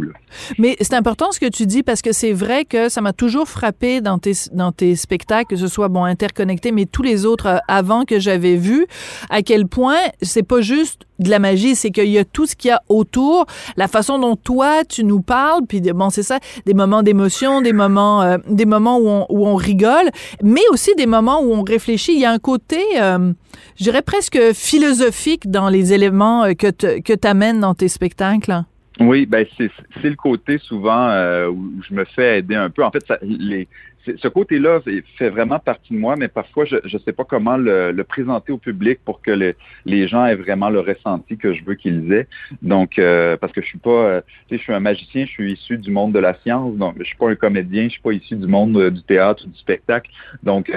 Mais 0.57 0.75
c'est 0.81 0.93
important 0.93 1.31
ce 1.31 1.39
que 1.39 1.49
tu 1.49 1.65
dis 1.65 1.81
parce 1.81 2.01
que 2.01 2.11
c'est 2.11 2.33
vrai 2.33 2.65
que 2.65 2.89
ça 2.89 3.01
m'a 3.01 3.13
toujours 3.13 3.47
frappé 3.47 4.01
dans 4.01 4.19
tes, 4.19 4.33
dans 4.53 4.71
tes 4.71 4.95
spectacles, 4.95 5.47
que 5.47 5.55
ce 5.55 5.67
soit 5.67 5.87
bon 5.87 6.03
interconnecté, 6.03 6.71
mais 6.71 6.85
tous 6.85 7.03
les 7.03 7.25
autres 7.25 7.47
euh, 7.47 7.57
avant 7.67 8.05
que 8.05 8.19
j'avais 8.19 8.55
vu, 8.57 8.85
à 9.29 9.41
quel 9.41 9.65
point 9.67 9.97
c'est 10.21 10.43
pas 10.43 10.61
juste 10.61 11.05
de 11.19 11.29
la 11.29 11.39
magie, 11.39 11.75
c'est 11.75 11.91
qu'il 11.91 12.09
y 12.09 12.17
a 12.17 12.25
tout 12.25 12.45
ce 12.45 12.55
qu'il 12.55 12.69
y 12.69 12.71
a 12.71 12.81
autour, 12.89 13.45
la 13.77 13.87
façon 13.87 14.17
dont 14.19 14.35
toi 14.35 14.83
tu 14.85 15.03
nous 15.03 15.21
parles, 15.21 15.61
puis 15.67 15.81
bon 15.81 16.09
c'est 16.09 16.23
ça, 16.23 16.39
des 16.65 16.73
moments 16.73 17.03
d'émotion, 17.03 17.61
des 17.61 17.73
moments, 17.73 18.21
euh, 18.21 18.37
des 18.47 18.65
moments 18.65 18.97
où 18.97 19.07
on, 19.07 19.25
où 19.29 19.47
on 19.47 19.55
rigole, 19.55 20.09
mais 20.43 20.61
aussi 20.71 20.95
des 20.95 21.05
moments 21.05 21.41
où 21.41 21.53
on 21.53 21.63
réfléchit. 21.63 22.13
Il 22.13 22.19
y 22.19 22.25
a 22.25 22.31
un 22.31 22.39
côté, 22.39 22.81
euh, 22.99 23.33
je 23.77 23.83
dirais 23.83 24.01
presque 24.01 24.39
philosophique 24.53 25.49
dans 25.49 25.69
les 25.69 25.93
éléments 25.93 26.43
euh, 26.45 26.53
que 26.53 26.69
te- 26.69 26.99
que 27.01 27.13
t'amènes 27.13 27.59
dans 27.59 27.73
tes 27.75 27.87
spectacles. 27.89 28.63
Oui, 29.01 29.25
ben 29.25 29.45
c'est 29.57 29.69
le 30.09 30.15
côté 30.15 30.57
souvent 30.57 31.07
euh, 31.09 31.47
où 31.47 31.71
je 31.87 31.93
me 31.93 32.03
fais 32.03 32.39
aider 32.39 32.55
un 32.55 32.69
peu. 32.69 32.83
En 32.83 32.91
fait, 32.91 33.03
les, 33.21 33.67
ce 34.17 34.27
côté-là 34.27 34.81
fait 35.17 35.29
vraiment 35.29 35.59
partie 35.59 35.93
de 35.93 35.99
moi, 35.99 36.15
mais 36.15 36.27
parfois, 36.27 36.65
je 36.65 36.75
ne 36.75 36.99
sais 36.99 37.13
pas 37.13 37.23
comment 37.23 37.57
le, 37.57 38.03
présenter 38.03 38.51
au 38.51 38.57
public 38.57 38.99
pour 39.05 39.21
que 39.21 39.31
les 39.85 40.07
gens 40.07 40.25
aient 40.25 40.35
vraiment 40.35 40.69
le 40.69 40.79
ressenti 40.79 41.37
que 41.37 41.53
je 41.53 41.63
veux 41.63 41.75
qu'ils 41.75 42.11
aient. 42.13 42.27
Donc, 42.61 42.97
euh, 42.97 43.37
parce 43.37 43.53
que 43.53 43.61
je 43.61 43.67
suis 43.67 43.77
pas, 43.77 43.89
euh, 43.89 44.21
je 44.51 44.57
suis 44.57 44.73
un 44.73 44.79
magicien, 44.79 45.25
je 45.25 45.31
suis 45.31 45.53
issu 45.53 45.77
du 45.77 45.91
monde 45.91 46.13
de 46.13 46.19
la 46.19 46.35
science, 46.41 46.75
donc 46.75 46.95
je 46.99 47.03
suis 47.03 47.17
pas 47.17 47.29
un 47.29 47.35
comédien, 47.35 47.83
je 47.83 47.89
suis 47.89 48.01
pas 48.01 48.13
issu 48.13 48.35
du 48.35 48.47
monde 48.47 48.75
euh, 48.77 48.89
du 48.89 49.01
théâtre 49.03 49.43
ou 49.45 49.49
du 49.49 49.57
spectacle. 49.59 50.09
Donc, 50.43 50.71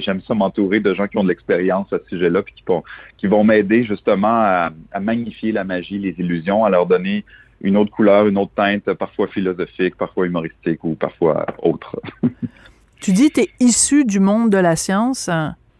j'aime 0.00 0.20
ça 0.26 0.34
m'entourer 0.34 0.80
de 0.80 0.94
gens 0.94 1.06
qui 1.06 1.18
ont 1.18 1.24
de 1.24 1.28
l'expérience 1.28 1.92
à 1.92 1.98
ce 1.98 2.16
sujet-là, 2.16 2.42
puis 2.42 2.54
qui 2.54 2.64
vont, 2.66 2.82
qui 3.16 3.26
vont 3.26 3.44
m'aider 3.44 3.84
justement 3.84 4.28
à, 4.28 4.70
à 4.92 5.00
magnifier 5.00 5.52
la 5.52 5.64
magie, 5.64 5.98
les 5.98 6.14
illusions, 6.18 6.64
à 6.64 6.70
leur 6.70 6.86
donner 6.86 7.24
une 7.64 7.76
autre 7.78 7.90
couleur, 7.90 8.28
une 8.28 8.38
autre 8.38 8.52
teinte, 8.54 8.92
parfois 8.92 9.26
philosophique, 9.26 9.96
parfois 9.96 10.26
humoristique 10.26 10.84
ou 10.84 10.94
parfois 10.94 11.46
autre. 11.62 11.98
tu 13.00 13.12
dis 13.12 13.30
que 13.30 13.40
tu 13.40 13.40
es 13.40 13.50
issu 13.58 14.04
du 14.04 14.20
monde 14.20 14.50
de 14.50 14.58
la 14.58 14.76
science. 14.76 15.30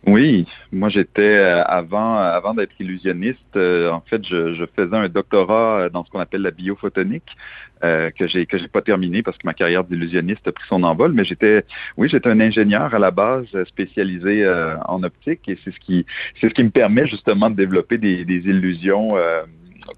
Oui, 0.06 0.46
moi 0.70 0.90
j'étais 0.90 1.22
euh, 1.22 1.64
avant 1.64 2.16
avant 2.16 2.52
d'être 2.52 2.72
illusionniste, 2.78 3.56
euh, 3.56 3.90
en 3.90 4.02
fait 4.02 4.22
je, 4.26 4.66
faisais 4.76 4.96
un 4.96 5.08
doctorat 5.08 5.88
dans 5.88 6.04
ce 6.04 6.10
qu'on 6.10 6.20
appelle 6.20 6.42
la 6.42 6.50
biophotonique 6.50 7.36
euh, 7.82 8.10
que 8.10 8.26
j'ai 8.26 8.44
que 8.44 8.58
j'ai 8.58 8.68
pas 8.68 8.82
terminé 8.82 9.22
parce 9.22 9.38
que 9.38 9.46
ma 9.46 9.54
carrière 9.54 9.82
d'illusionniste 9.82 10.46
a 10.46 10.52
pris 10.52 10.64
son 10.68 10.82
envol, 10.82 11.14
mais 11.14 11.24
j'étais 11.24 11.64
oui 11.96 12.10
j'étais 12.10 12.28
un 12.28 12.40
ingénieur 12.40 12.94
à 12.94 12.98
la 12.98 13.10
base 13.12 13.46
spécialisé 13.64 14.46
en 14.86 15.02
optique 15.02 15.48
et 15.48 15.58
c'est 15.64 15.72
ce 15.72 15.80
qui 15.80 16.04
c'est 16.38 16.50
ce 16.50 16.54
qui 16.54 16.64
me 16.64 16.70
permet 16.70 17.06
justement 17.06 17.48
de 17.48 17.56
développer 17.56 17.96
des, 17.96 18.26
des 18.26 18.40
illusions 18.40 19.14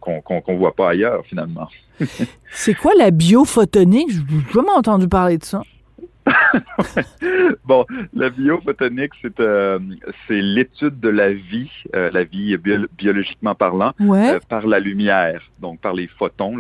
qu'on 0.01 0.21
qu'on 0.21 0.57
voit 0.57 0.75
pas 0.75 0.91
ailleurs 0.91 1.25
finalement. 1.27 1.69
c'est 2.53 2.75
quoi 2.75 2.93
la 2.97 3.11
biophotonique 3.11 4.11
Je 4.11 4.21
n'ai 4.21 4.43
jamais 4.53 4.73
entendu 4.77 5.09
parler 5.09 5.39
de 5.39 5.45
ça. 5.45 5.63
bon, 7.65 7.85
la 8.15 8.31
biophotonique, 8.31 9.13
c'est 9.23 9.39
euh, 9.41 9.79
c'est 10.27 10.41
l'étude 10.41 10.99
de 11.01 11.09
la 11.09 11.33
vie, 11.33 11.71
euh, 11.95 12.11
la 12.13 12.25
vie 12.25 12.57
biologiquement 12.99 13.55
parlant, 13.55 13.93
euh, 14.01 14.41
par 14.49 14.67
la 14.67 14.81
lumière, 14.81 15.43
donc 15.61 15.81
par 15.81 15.95
les 15.95 16.09
photons. 16.09 16.59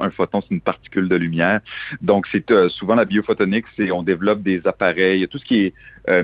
un 0.00 0.10
photon, 0.10 0.40
c'est 0.40 0.54
une 0.54 0.60
particule 0.60 1.08
de 1.08 1.16
lumière. 1.16 1.60
Donc, 2.00 2.26
c'est 2.32 2.50
souvent 2.68 2.94
la 2.94 3.04
biophotonique, 3.04 3.66
c'est 3.76 3.90
on 3.90 4.02
développe 4.02 4.42
des 4.42 4.66
appareils, 4.66 5.26
tout 5.28 5.38
ce 5.38 5.44
qui 5.44 5.60
est 5.64 5.74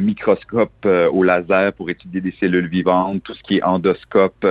microscope 0.00 0.85
au 0.85 1.23
laser 1.23 1.73
pour 1.75 1.88
étudier 1.88 2.21
des 2.21 2.35
cellules 2.40 2.66
vivantes, 2.66 3.23
tout 3.23 3.35
ce 3.35 3.42
qui 3.42 3.59
est 3.59 3.62
endoscope 3.62 4.47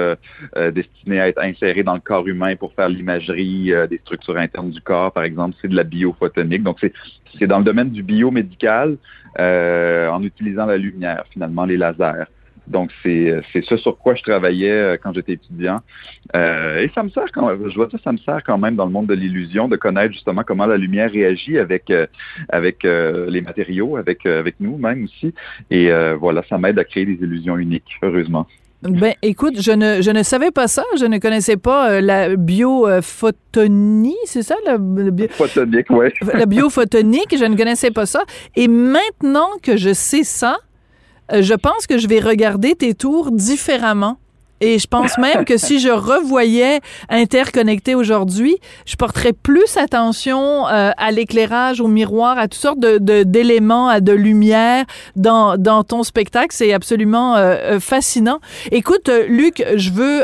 destiné 0.71 1.19
à 1.19 1.27
être 1.27 1.41
inséré 1.41 1.83
dans 1.83 1.95
le 1.95 1.99
corps 1.99 2.27
humain 2.27 2.55
pour 2.55 2.73
faire 2.73 2.87
l'imagerie 2.87 3.73
des 3.89 3.97
structures 3.97 4.37
internes 4.37 4.69
du 4.69 4.81
corps, 4.81 5.11
par 5.11 5.23
exemple, 5.23 5.55
c'est 5.61 5.67
de 5.67 5.75
la 5.75 5.83
biophotonique. 5.83 6.63
Donc, 6.63 6.79
c'est 6.79 7.47
dans 7.47 7.59
le 7.59 7.65
domaine 7.65 7.89
du 7.89 8.03
bio 8.03 8.26
médical 8.31 8.97
euh, 9.39 10.09
en 10.09 10.23
utilisant 10.23 10.65
la 10.65 10.77
lumière, 10.77 11.23
finalement, 11.31 11.65
les 11.65 11.77
lasers. 11.77 12.25
Donc, 12.67 12.91
c'est 13.01 13.41
ce 13.53 13.77
sur 13.77 13.97
quoi 13.97 14.15
je 14.15 14.23
travaillais 14.23 14.71
euh, 14.71 14.97
quand 15.01 15.13
j'étais 15.13 15.33
étudiant. 15.33 15.79
Euh, 16.35 16.81
et 16.81 16.91
ça 16.93 17.01
me 17.01 17.09
sert 17.09 17.31
quand 17.31 17.49
je 17.69 17.75
vois 17.75 17.89
ça, 17.89 17.97
ça 18.03 18.11
me 18.11 18.17
sert 18.17 18.43
quand 18.43 18.57
même 18.57 18.75
dans 18.75 18.85
le 18.85 18.91
monde 18.91 19.07
de 19.07 19.13
l'illusion 19.13 19.69
de 19.69 19.77
connaître 19.77 20.11
justement 20.11 20.43
comment 20.45 20.65
la 20.65 20.75
lumière 20.75 21.09
réagit 21.09 21.57
avec 21.57 21.93
avec 22.49 22.83
les 22.83 23.41
matériaux, 23.41 23.95
avec 23.95 24.25
avec 24.25 24.55
nous 24.59 24.77
même 24.77 25.05
aussi. 25.05 25.33
Et 25.71 25.89
voilà, 26.19 26.43
ça 26.49 26.57
m'aide 26.57 26.77
à 26.77 26.83
créer 26.83 27.05
des 27.05 27.23
illusions 27.23 27.57
uniques, 27.57 27.97
heureusement. 28.01 28.47
Ben, 28.87 29.13
écoute, 29.21 29.61
je 29.61 29.71
ne, 29.71 30.01
je 30.01 30.11
ne 30.11 30.23
savais 30.23 30.51
pas 30.51 30.67
ça. 30.67 30.83
Je 30.97 31.05
ne 31.05 31.17
connaissais 31.17 31.57
pas 31.57 31.91
euh, 31.91 32.01
la 32.01 32.35
biophotonie, 32.35 34.15
c'est 34.25 34.43
ça? 34.43 34.55
La, 34.65 34.77
Photonique, 35.29 35.87
oui. 35.89 36.07
la 36.33 36.45
biophotonique, 36.45 37.35
je 37.37 37.45
ne 37.45 37.55
connaissais 37.55 37.91
pas 37.91 38.05
ça. 38.05 38.23
Et 38.55 38.67
maintenant 38.67 39.49
que 39.61 39.77
je 39.77 39.93
sais 39.93 40.23
ça, 40.23 40.57
euh, 41.33 41.41
je 41.41 41.53
pense 41.53 41.87
que 41.87 41.97
je 41.97 42.07
vais 42.07 42.19
regarder 42.19 42.75
tes 42.75 42.93
tours 42.93 43.31
différemment. 43.31 44.17
Et 44.61 44.79
je 44.79 44.87
pense 44.87 45.17
même 45.17 45.45
que 45.45 45.57
si 45.57 45.79
je 45.79 45.89
revoyais 45.89 46.79
Interconnecté 47.09 47.95
aujourd'hui, 47.95 48.57
je 48.85 48.95
porterais 48.95 49.33
plus 49.33 49.77
attention 49.77 50.67
euh, 50.67 50.91
à 50.97 51.11
l'éclairage, 51.11 51.79
au 51.79 51.87
miroir, 51.87 52.37
à 52.37 52.47
toutes 52.47 52.61
sortes 52.61 52.79
de, 52.79 53.23
d'éléments, 53.23 53.87
à 53.87 54.01
de 54.01 54.11
lumière 54.11 54.85
dans, 55.15 55.57
dans 55.57 55.83
ton 55.83 56.03
spectacle. 56.03 56.49
C'est 56.51 56.73
absolument 56.73 57.35
euh, 57.35 57.55
euh, 57.55 57.79
fascinant. 57.79 58.39
Écoute, 58.71 59.09
Luc, 59.27 59.63
je 59.75 59.91
veux 59.91 60.23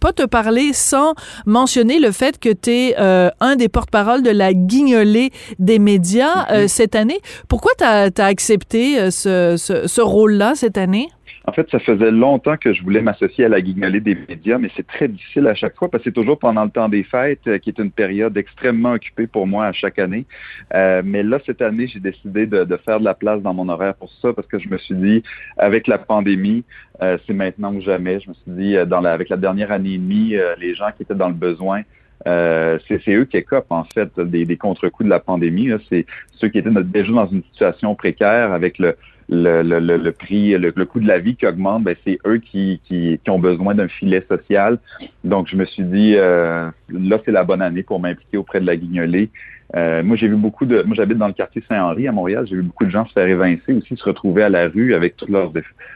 pas 0.00 0.12
te 0.12 0.24
parler 0.24 0.72
sans 0.72 1.14
mentionner 1.46 1.98
le 1.98 2.12
fait 2.12 2.38
que 2.38 2.50
tu 2.50 2.70
es 2.70 2.96
un 2.96 3.56
des 3.56 3.68
porte-parole 3.68 4.22
de 4.22 4.30
la 4.30 4.52
guignolée 4.52 5.30
des 5.58 5.78
médias 5.78 6.44
mm-hmm. 6.44 6.68
cette 6.68 6.94
année. 6.94 7.20
Pourquoi 7.48 7.72
tu 7.78 7.84
as, 7.84 8.10
accepté 8.24 9.10
ce, 9.10 9.56
ce, 9.56 9.86
ce 9.86 10.00
rôle-là 10.00 10.54
cette 10.54 10.78
année? 10.78 11.08
En 11.46 11.52
fait, 11.52 11.70
ça 11.70 11.78
faisait 11.78 12.10
longtemps 12.10 12.56
que 12.56 12.72
je 12.72 12.82
voulais 12.82 13.02
m'associer 13.02 13.44
à 13.44 13.48
la 13.50 13.60
guignolée 13.60 14.00
des 14.00 14.14
médias, 14.14 14.56
mais 14.56 14.70
c'est 14.74 14.86
très 14.86 15.08
difficile 15.08 15.46
à 15.46 15.54
chaque 15.54 15.76
fois 15.76 15.90
parce 15.90 16.02
que 16.02 16.08
c'est 16.08 16.14
toujours 16.14 16.38
pendant 16.38 16.64
le 16.64 16.70
temps 16.70 16.88
des 16.88 17.02
fêtes, 17.02 17.46
euh, 17.46 17.58
qui 17.58 17.68
est 17.68 17.78
une 17.78 17.90
période 17.90 18.34
extrêmement 18.38 18.92
occupée 18.92 19.26
pour 19.26 19.46
moi 19.46 19.66
à 19.66 19.72
chaque 19.72 19.98
année. 19.98 20.24
Euh, 20.72 21.02
mais 21.04 21.22
là, 21.22 21.38
cette 21.44 21.60
année, 21.60 21.86
j'ai 21.86 22.00
décidé 22.00 22.46
de, 22.46 22.64
faire 22.78 22.98
de 22.98 23.04
la 23.04 23.12
place 23.12 23.42
dans 23.42 23.52
mon 23.52 23.68
horaire 23.68 23.94
pour 23.94 24.10
ça 24.22 24.32
parce 24.32 24.48
que 24.48 24.58
je 24.58 24.68
me 24.70 24.78
suis 24.78 24.94
dit, 24.94 25.22
avec 25.58 25.86
la 25.86 25.98
pandémie, 25.98 26.64
euh, 27.02 27.18
c'est 27.26 27.34
maintenant 27.34 27.74
ou 27.74 27.82
jamais. 27.82 28.20
Je 28.20 28.30
me 28.30 28.34
suis 28.34 28.50
dit, 28.52 28.76
dans 28.86 29.02
la, 29.02 29.12
avec 29.12 29.28
la 29.28 29.36
dernière 29.36 29.70
année 29.70 29.94
et 29.94 29.98
demie, 29.98 30.36
les 30.58 30.74
gens 30.74 30.88
qui 30.96 31.02
étaient 31.02 31.14
dans 31.14 31.28
le 31.28 31.34
besoin, 31.34 31.82
c'est 32.24 33.02
eux 33.08 33.26
qui 33.26 33.36
écopent 33.36 33.70
en 33.70 33.84
fait 33.84 34.18
des, 34.18 34.46
des 34.46 34.56
contre-coups 34.56 35.04
de 35.04 35.10
la 35.10 35.20
pandémie. 35.20 35.68
C'est 35.90 36.06
ceux 36.32 36.48
qui 36.48 36.58
étaient 36.58 36.70
déjà 36.70 37.12
dans 37.12 37.26
une 37.26 37.42
situation 37.42 37.94
précaire 37.94 38.52
avec 38.52 38.78
le, 38.78 38.96
le, 39.28 39.62
le, 39.62 39.78
le, 39.80 40.12
prix, 40.12 40.56
le, 40.58 40.72
coût 40.84 41.00
de 41.00 41.08
la 41.08 41.18
vie 41.18 41.36
qui 41.36 41.46
augmente, 41.46 41.84
ben, 41.84 41.96
c'est 42.04 42.18
eux 42.26 42.38
qui, 42.38 42.80
qui, 42.84 43.18
qui, 43.22 43.30
ont 43.30 43.38
besoin 43.38 43.74
d'un 43.74 43.88
filet 43.88 44.24
social. 44.28 44.78
Donc, 45.24 45.48
je 45.48 45.56
me 45.56 45.64
suis 45.64 45.82
dit, 45.82 46.14
euh, 46.16 46.70
là, 46.90 47.18
c'est 47.24 47.32
la 47.32 47.44
bonne 47.44 47.62
année 47.62 47.82
pour 47.82 48.00
m'impliquer 48.00 48.36
auprès 48.36 48.60
de 48.60 48.66
la 48.66 48.76
guignolée. 48.76 49.30
Euh, 49.74 50.02
moi, 50.02 50.16
j'ai 50.16 50.28
vu 50.28 50.36
beaucoup 50.36 50.66
de. 50.66 50.82
Moi, 50.82 50.94
j'habite 50.94 51.18
dans 51.18 51.26
le 51.26 51.32
quartier 51.32 51.62
Saint-Henri 51.68 52.06
à 52.06 52.12
Montréal. 52.12 52.46
J'ai 52.48 52.56
vu 52.56 52.62
beaucoup 52.62 52.84
de 52.84 52.90
gens 52.90 53.06
se 53.06 53.12
faire 53.12 53.26
évincer 53.26 53.72
aussi, 53.72 53.96
se 53.96 54.04
retrouver 54.04 54.42
à 54.42 54.48
la 54.48 54.68
rue 54.68 54.94
avec 54.94 55.16
tous 55.16 55.26
leurs, 55.26 55.52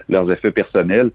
leurs 0.09 0.31
effets 0.33 0.51
personnels. 0.51 1.11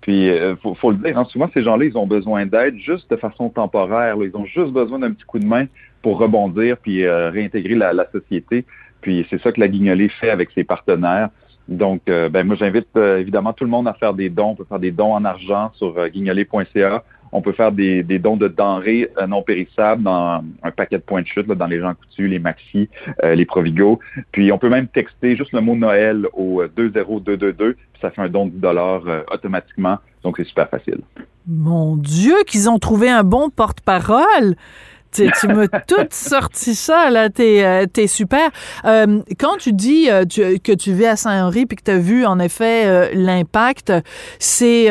Puis, 0.00 0.30
euh, 0.30 0.56
faut, 0.56 0.74
faut, 0.74 0.90
le 0.90 0.96
dire, 0.96 1.18
hein, 1.18 1.26
souvent, 1.30 1.50
ces 1.52 1.62
gens-là, 1.62 1.84
ils 1.84 1.98
ont 1.98 2.06
besoin 2.06 2.46
d'aide 2.46 2.76
juste 2.78 3.10
de 3.10 3.16
façon 3.16 3.50
temporaire. 3.50 4.16
Ils 4.22 4.34
ont 4.36 4.46
juste 4.46 4.72
besoin 4.72 5.00
d'un 5.00 5.12
petit 5.12 5.24
coup 5.24 5.38
de 5.38 5.44
main 5.44 5.66
pour 6.02 6.18
rebondir 6.18 6.78
puis 6.78 7.04
euh, 7.04 7.30
réintégrer 7.30 7.74
la, 7.74 7.92
la 7.92 8.08
société. 8.10 8.64
Puis, 9.00 9.26
c'est 9.28 9.40
ça 9.42 9.52
que 9.52 9.60
la 9.60 9.68
guignolée 9.68 10.08
fait 10.08 10.30
avec 10.30 10.50
ses 10.52 10.64
partenaires. 10.64 11.28
Donc, 11.68 12.02
euh, 12.08 12.30
ben, 12.30 12.46
moi, 12.46 12.56
j'invite 12.56 12.88
euh, 12.96 13.18
évidemment 13.18 13.52
tout 13.52 13.64
le 13.64 13.70
monde 13.70 13.86
à 13.86 13.92
faire 13.92 14.14
des 14.14 14.30
dons. 14.30 14.50
On 14.50 14.54
peut 14.54 14.64
faire 14.66 14.78
des 14.78 14.90
dons 14.90 15.12
en 15.12 15.24
argent 15.24 15.70
sur 15.74 15.94
euh. 15.98 16.98
On 17.30 17.42
peut 17.42 17.52
faire 17.52 17.72
des, 17.72 18.02
dons 18.18 18.38
de 18.38 18.48
denrées 18.48 19.10
non 19.28 19.42
périssables 19.42 20.02
dans 20.02 20.42
un 20.62 20.70
paquet 20.70 20.96
de 20.96 21.02
points 21.02 21.20
de 21.20 21.26
chute, 21.26 21.46
dans 21.46 21.66
les 21.66 21.78
gens 21.78 21.92
coutus, 21.92 22.30
les 22.30 22.38
maxi, 22.38 22.88
les 23.22 23.44
Provigo. 23.44 24.00
Puis, 24.32 24.50
on 24.50 24.56
peut 24.56 24.70
même 24.70 24.88
texter 24.88 25.36
juste 25.36 25.52
le 25.52 25.60
mot 25.60 25.76
Noël 25.76 26.26
au 26.32 26.62
20222, 26.66 27.74
puis 27.74 28.00
ça 28.00 28.10
fait 28.10 28.22
un 28.22 28.30
don 28.30 28.46
de 28.46 28.52
10 28.52 28.60
dollars 28.60 29.02
automatiquement. 29.30 29.98
Donc, 30.22 30.38
c'est 30.38 30.46
super 30.46 30.70
facile. 30.70 31.00
Mon 31.46 31.96
Dieu, 31.96 32.36
qu'ils 32.46 32.70
ont 32.70 32.78
trouvé 32.78 33.10
un 33.10 33.24
bon 33.24 33.50
porte-parole! 33.50 34.56
Tu, 35.12 35.48
m'as 35.48 35.68
tout 35.68 36.06
sorti 36.10 36.74
ça, 36.74 37.10
là. 37.10 37.30
T'es 37.30 37.64
euh, 37.64 38.06
super. 38.06 38.50
Euh, 38.84 39.20
quand 39.38 39.56
tu 39.58 39.72
dis 39.72 40.10
euh, 40.10 40.24
que 40.24 40.72
tu 40.72 40.92
vis 40.92 41.06
à 41.06 41.16
Saint-Henri 41.16 41.66
puis 41.66 41.76
que 41.76 41.84
tu 41.84 41.90
as 41.90 41.98
vu, 41.98 42.26
en 42.26 42.38
effet, 42.38 43.14
l'impact, 43.14 43.92
c'est 44.38 44.90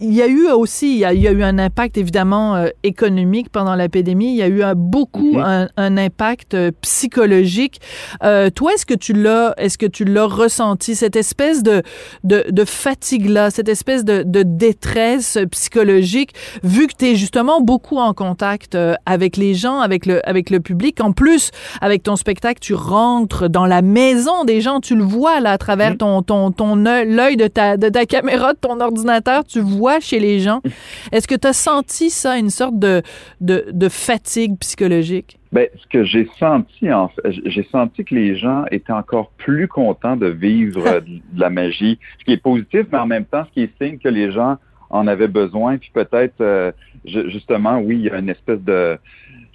il 0.00 0.14
y 0.14 0.22
a 0.22 0.28
eu 0.28 0.46
aussi, 0.48 0.92
il 0.92 0.98
y 0.98 1.04
a, 1.04 1.12
eu 1.12 1.42
un 1.42 1.58
impact 1.58 1.98
évidemment 1.98 2.54
euh, 2.54 2.68
économique 2.84 3.50
pendant 3.50 3.74
l'épidémie. 3.74 4.30
Il 4.30 4.36
y 4.36 4.42
a 4.42 4.48
eu 4.48 4.62
beaucoup 4.76 5.38
mhm. 5.38 5.68
un, 5.76 5.96
impact 5.96 6.54
euh, 6.54 6.70
psychologique. 6.82 7.80
Euh, 8.22 8.50
toi, 8.50 8.74
est-ce 8.74 8.86
que 8.86 8.94
tu 8.94 9.12
l'as, 9.12 9.54
est-ce 9.56 9.76
que 9.76 9.86
tu 9.86 10.04
l'as 10.04 10.26
ressenti 10.26 10.94
cette 10.94 11.16
espèce 11.16 11.62
de 11.62 11.82
de, 12.22 12.44
de 12.48 12.64
fatigue 12.64 13.28
là, 13.28 13.50
cette 13.50 13.68
espèce 13.68 14.04
de, 14.04 14.22
de 14.24 14.42
détresse 14.44 15.38
psychologique, 15.50 16.32
vu 16.62 16.86
que 16.86 16.94
tu 16.96 17.06
es 17.06 17.14
justement 17.16 17.60
beaucoup 17.60 17.98
en 17.98 18.14
contact 18.14 18.76
avec 19.06 19.36
les 19.36 19.54
gens, 19.54 19.80
avec 19.80 20.06
le 20.06 20.26
avec 20.28 20.50
le 20.50 20.60
public? 20.60 21.00
En 21.00 21.12
plus, 21.12 21.50
avec 21.80 22.04
ton 22.04 22.16
spectacle, 22.16 22.60
tu 22.60 22.74
rentres 22.74 23.48
dans 23.48 23.66
la 23.66 23.82
maison 23.82 24.44
des 24.44 24.60
gens, 24.60 24.80
tu 24.80 24.94
le 24.94 25.04
vois 25.04 25.40
là 25.40 25.52
à 25.52 25.58
travers 25.58 25.92
mhm. 25.92 25.96
ton 25.96 26.22
ton 26.22 26.50
ton 26.52 26.76
l'œil 26.76 27.36
de 27.36 27.48
ta 27.48 27.76
de 27.76 27.88
ta 27.88 28.06
caméra, 28.06 28.52
de 28.52 28.58
ton 28.58 28.80
ordinateur, 28.80 29.44
tu 29.44 29.60
vois 29.60 29.87
chez 30.00 30.18
les 30.18 30.40
gens. 30.40 30.60
Est-ce 31.12 31.26
que 31.26 31.34
tu 31.34 31.46
as 31.46 31.52
senti 31.52 32.10
ça, 32.10 32.38
une 32.38 32.50
sorte 32.50 32.78
de, 32.78 33.02
de, 33.40 33.88
fatigue 33.88 34.58
psychologique? 34.58 35.38
Ben, 35.52 35.66
ce 35.76 35.86
que 35.86 36.04
j'ai 36.04 36.28
senti, 36.38 36.92
en 36.92 37.08
fait, 37.08 37.32
j'ai 37.46 37.66
senti 37.70 38.04
que 38.04 38.14
les 38.14 38.36
gens 38.36 38.64
étaient 38.70 38.92
encore 38.92 39.30
plus 39.38 39.66
contents 39.66 40.16
de 40.16 40.26
vivre 40.26 41.00
de 41.32 41.40
la 41.40 41.50
magie, 41.50 41.98
ce 42.18 42.24
qui 42.24 42.32
est 42.32 42.42
positif, 42.42 42.86
mais 42.92 42.98
en 42.98 43.06
même 43.06 43.24
temps, 43.24 43.44
ce 43.46 43.52
qui 43.52 43.62
est 43.62 43.82
signe 43.82 43.98
que 43.98 44.08
les 44.08 44.30
gens 44.32 44.56
en 44.90 45.06
avaient 45.06 45.28
besoin, 45.28 45.78
puis 45.78 45.90
peut-être, 45.92 46.40
euh, 46.40 46.72
justement, 47.04 47.78
oui, 47.78 47.96
il 47.96 48.02
y 48.02 48.10
a 48.10 48.18
une 48.18 48.30
espèce 48.30 48.60
de, 48.60 48.98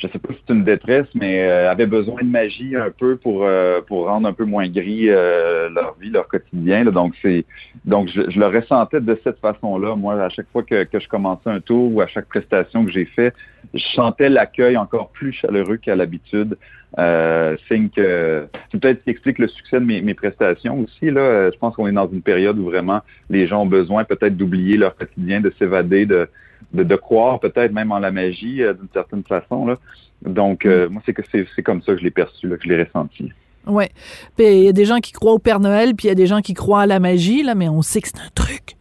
je 0.03 0.09
sais 0.09 0.19
pas 0.19 0.33
si 0.33 0.39
c'est 0.45 0.53
une 0.53 0.63
détresse, 0.63 1.07
mais 1.15 1.43
euh, 1.43 1.71
avaient 1.71 1.85
besoin 1.85 2.21
de 2.21 2.27
magie 2.27 2.75
un 2.75 2.89
peu 2.91 3.15
pour 3.15 3.45
euh, 3.45 3.79
pour 3.87 4.07
rendre 4.07 4.27
un 4.27 4.33
peu 4.33 4.43
moins 4.43 4.67
gris 4.67 5.09
euh, 5.09 5.69
leur 5.69 5.95
vie, 5.99 6.09
leur 6.09 6.27
quotidien. 6.27 6.83
Donc 6.85 7.13
c'est 7.21 7.45
donc 7.85 8.09
je, 8.09 8.29
je, 8.29 8.39
le 8.39 8.47
ressentais 8.47 8.99
de 8.99 9.17
cette 9.23 9.39
façon-là. 9.39 9.95
Moi, 9.95 10.21
à 10.21 10.29
chaque 10.29 10.47
fois 10.51 10.63
que, 10.63 10.83
que 10.83 10.99
je 10.99 11.07
commençais 11.07 11.49
un 11.49 11.61
tour 11.61 11.93
ou 11.93 12.01
à 12.01 12.07
chaque 12.07 12.27
prestation 12.27 12.83
que 12.85 12.91
j'ai 12.91 13.05
fait, 13.05 13.33
je 13.73 13.83
sentais 13.95 14.29
l'accueil 14.29 14.75
encore 14.75 15.09
plus 15.09 15.31
chaleureux 15.31 15.77
qu'à 15.77 15.95
l'habitude. 15.95 16.57
Euh, 16.99 17.57
signe 17.67 17.89
que 17.89 18.47
c'est 18.71 18.79
peut-être 18.79 19.03
qui 19.03 19.09
explique 19.09 19.39
le 19.39 19.47
succès 19.47 19.79
de 19.79 19.85
mes, 19.85 20.01
mes 20.01 20.13
prestations 20.13 20.79
aussi. 20.81 21.09
Là, 21.09 21.49
je 21.49 21.57
pense 21.57 21.75
qu'on 21.75 21.87
est 21.87 21.91
dans 21.93 22.07
une 22.07 22.21
période 22.21 22.59
où 22.59 22.65
vraiment 22.65 23.01
les 23.31 23.47
gens 23.47 23.63
ont 23.63 23.67
besoin 23.67 24.03
peut-être 24.03 24.37
d'oublier 24.37 24.77
leur 24.77 24.95
quotidien, 24.95 25.41
de 25.41 25.51
s'évader, 25.57 26.05
de 26.05 26.27
de, 26.73 26.83
de 26.83 26.95
croire 26.95 27.39
peut-être 27.39 27.71
même 27.71 27.91
en 27.91 27.99
la 27.99 28.11
magie 28.11 28.61
euh, 28.61 28.73
d'une 28.73 28.89
certaine 28.93 29.23
façon. 29.23 29.65
Là. 29.65 29.77
Donc, 30.25 30.65
euh, 30.65 30.89
moi, 30.89 31.01
c'est 31.05 31.13
que 31.13 31.21
c'est 31.31 31.63
comme 31.63 31.81
ça 31.81 31.93
que 31.93 31.99
je 31.99 32.03
l'ai 32.03 32.11
perçu, 32.11 32.47
là, 32.47 32.57
que 32.57 32.63
je 32.63 32.69
l'ai 32.69 32.83
ressenti. 32.83 33.31
Ouais. 33.65 33.89
Puis 34.35 34.45
il 34.45 34.63
y 34.63 34.67
a 34.67 34.73
des 34.73 34.85
gens 34.85 34.99
qui 34.99 35.11
croient 35.11 35.33
au 35.33 35.39
Père 35.39 35.59
Noël, 35.59 35.95
puis 35.95 36.07
il 36.07 36.09
y 36.09 36.11
a 36.11 36.15
des 36.15 36.27
gens 36.27 36.41
qui 36.41 36.53
croient 36.53 36.81
à 36.81 36.85
la 36.85 36.99
magie, 36.99 37.43
là, 37.43 37.55
mais 37.55 37.69
on 37.69 37.81
sait 37.81 38.01
que 38.01 38.09
c'est 38.09 38.19
un 38.19 38.31
truc. 38.35 38.75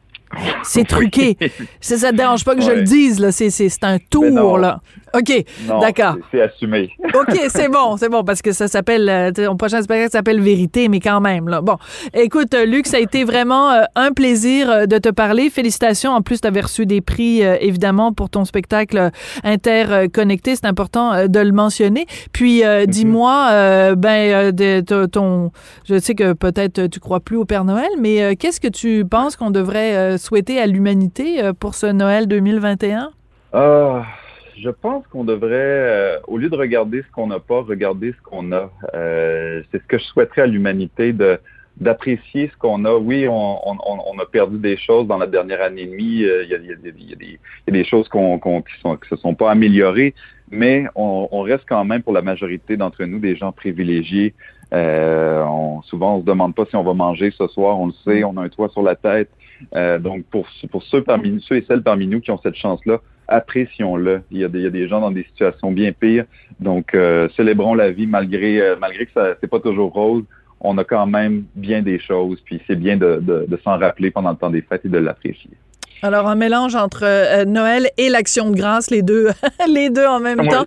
C'est 0.62 0.86
truqué. 0.86 1.36
ça, 1.80 1.96
ça 1.98 2.10
te 2.10 2.16
dérange 2.16 2.44
pas 2.44 2.54
que 2.54 2.62
je 2.62 2.70
le 2.70 2.82
dise, 2.82 3.20
là. 3.20 3.32
C'est 3.32 3.84
un 3.84 3.98
tour, 3.98 4.58
là. 4.58 4.80
OK, 5.14 5.44
d'accord. 5.80 6.16
C'est 6.30 6.40
assumé. 6.40 6.90
OK, 7.14 7.38
c'est 7.48 7.68
bon, 7.68 7.96
c'est 7.96 8.08
bon, 8.08 8.24
parce 8.24 8.40
que 8.40 8.52
ça 8.52 8.66
s'appelle, 8.66 9.08
euh, 9.08 9.30
ton 9.30 9.56
prochain 9.56 9.82
spectacle 9.82 10.10
s'appelle 10.10 10.40
Vérité, 10.40 10.88
mais 10.88 11.00
quand 11.00 11.20
même, 11.20 11.48
là. 11.48 11.60
Bon, 11.60 11.76
écoute, 12.14 12.54
euh, 12.54 12.64
Luc, 12.64 12.86
ça 12.86 12.96
a 12.96 13.00
été 13.00 13.24
vraiment 13.24 13.70
euh, 13.70 13.82
un 13.94 14.12
plaisir 14.12 14.88
de 14.88 14.98
te 14.98 15.10
parler. 15.10 15.50
Félicitations. 15.50 16.12
En 16.12 16.22
plus, 16.22 16.40
tu 16.40 16.48
avais 16.48 16.62
reçu 16.62 16.86
des 16.86 17.00
prix, 17.00 17.42
évidemment, 17.42 18.12
pour 18.12 18.30
ton 18.30 18.44
spectacle 18.44 19.10
interconnecté. 19.44 20.56
C'est 20.56 20.66
important 20.66 21.26
de 21.26 21.40
le 21.40 21.52
mentionner. 21.52 22.06
Puis, 22.32 22.60
mm-hmm. 22.60 22.86
dis-moi, 22.86 23.94
ben, 23.96 24.52
de, 24.52 25.06
ton, 25.06 25.50
je 25.84 25.98
sais 25.98 26.14
que 26.14 26.32
peut-être 26.32 26.86
tu 26.86 27.00
crois 27.00 27.20
plus 27.20 27.36
au 27.36 27.44
Père 27.44 27.64
Noël, 27.64 27.88
mais 27.98 28.36
qu'est-ce 28.36 28.60
que 28.60 28.68
tu 28.68 29.04
penses 29.04 29.36
qu'on 29.36 29.50
devrait 29.50 30.16
souhaiter 30.22 30.60
à 30.60 30.66
l'humanité 30.66 31.50
pour 31.58 31.74
ce 31.74 31.86
Noël 31.86 32.26
2021? 32.26 33.10
Ah 33.52 34.04
je 34.62 34.70
pense 34.70 35.06
qu'on 35.08 35.24
devrait, 35.24 35.50
euh, 35.52 36.18
au 36.26 36.38
lieu 36.38 36.48
de 36.48 36.56
regarder 36.56 37.02
ce 37.02 37.10
qu'on 37.12 37.26
n'a 37.26 37.40
pas, 37.40 37.62
regarder 37.62 38.12
ce 38.12 38.22
qu'on 38.22 38.52
a. 38.52 38.70
Euh, 38.94 39.62
c'est 39.70 39.82
ce 39.82 39.86
que 39.86 39.98
je 39.98 40.04
souhaiterais 40.04 40.42
à 40.42 40.46
l'humanité 40.46 41.12
de 41.12 41.38
d'apprécier 41.80 42.50
ce 42.52 42.58
qu'on 42.58 42.84
a. 42.84 42.94
Oui, 42.94 43.26
on, 43.28 44.18
a 44.18 44.26
perdu 44.30 44.58
des 44.58 44.76
choses 44.76 45.06
dans 45.06 45.16
la 45.16 45.26
dernière 45.26 45.62
année 45.62 45.82
et 45.82 45.86
demie. 45.86 46.18
Il 46.18 46.48
y, 46.48 46.54
a, 46.54 47.72
des, 47.72 47.84
choses 47.84 48.08
qui 48.10 48.18
qui 48.18 49.08
se 49.08 49.16
sont 49.16 49.34
pas 49.34 49.50
améliorées, 49.50 50.14
mais 50.50 50.84
on, 50.94 51.40
reste 51.40 51.64
quand 51.66 51.84
même 51.86 52.02
pour 52.02 52.12
la 52.12 52.20
majorité 52.20 52.76
d'entre 52.76 53.02
nous 53.04 53.18
des 53.18 53.36
gens 53.36 53.52
privilégiés. 53.52 54.34
Euh, 54.74 55.42
on, 55.44 55.80
souvent, 55.82 56.16
on 56.16 56.20
se 56.20 56.26
demande 56.26 56.54
pas 56.54 56.66
si 56.66 56.76
on 56.76 56.84
va 56.84 56.92
manger 56.92 57.32
ce 57.36 57.46
soir. 57.48 57.80
On 57.80 57.86
le 57.86 57.94
sait, 58.04 58.22
on 58.22 58.36
a 58.36 58.42
un 58.42 58.48
toit 58.50 58.68
sur 58.68 58.82
la 58.82 58.94
tête. 58.94 59.30
Euh, 59.74 59.98
donc, 59.98 60.24
pour, 60.26 60.46
pour 60.70 60.82
ceux 60.82 61.02
parmi 61.02 61.40
ceux 61.46 61.56
et 61.56 61.64
celles 61.66 61.82
parmi 61.82 62.06
nous 62.06 62.20
qui 62.20 62.30
ont 62.30 62.40
cette 62.42 62.56
chance-là, 62.56 63.00
apprécions-le. 63.28 64.22
Il 64.30 64.38
y, 64.38 64.44
a 64.44 64.48
des, 64.48 64.58
il 64.58 64.64
y 64.64 64.66
a 64.66 64.70
des 64.70 64.88
gens 64.88 65.00
dans 65.00 65.10
des 65.10 65.24
situations 65.24 65.72
bien 65.72 65.92
pires. 65.92 66.24
Donc, 66.60 66.94
euh, 66.94 67.28
célébrons 67.36 67.74
la 67.74 67.90
vie 67.90 68.06
malgré, 68.06 68.60
euh, 68.60 68.76
malgré 68.80 69.06
que 69.06 69.12
ça 69.12 69.34
c'est 69.40 69.48
pas 69.48 69.60
toujours 69.60 69.92
rose. 69.92 70.24
On 70.60 70.78
a 70.78 70.84
quand 70.84 71.06
même 71.06 71.44
bien 71.56 71.82
des 71.82 71.98
choses, 71.98 72.40
puis 72.44 72.60
c'est 72.68 72.76
bien 72.76 72.96
de, 72.96 73.18
de, 73.20 73.46
de 73.48 73.56
s'en 73.64 73.78
rappeler 73.78 74.12
pendant 74.12 74.30
le 74.30 74.36
temps 74.36 74.50
des 74.50 74.62
fêtes 74.62 74.84
et 74.84 74.88
de 74.88 74.98
l'apprécier. 74.98 75.50
Alors, 76.04 76.28
un 76.28 76.34
mélange 76.34 76.74
entre 76.74 77.04
euh, 77.04 77.44
Noël 77.44 77.88
et 77.96 78.08
l'Action 78.08 78.50
de 78.50 78.56
grâce, 78.56 78.90
les 78.90 79.02
deux, 79.02 79.28
les 79.68 79.88
deux 79.88 80.04
en 80.04 80.18
même 80.18 80.48
temps. 80.48 80.66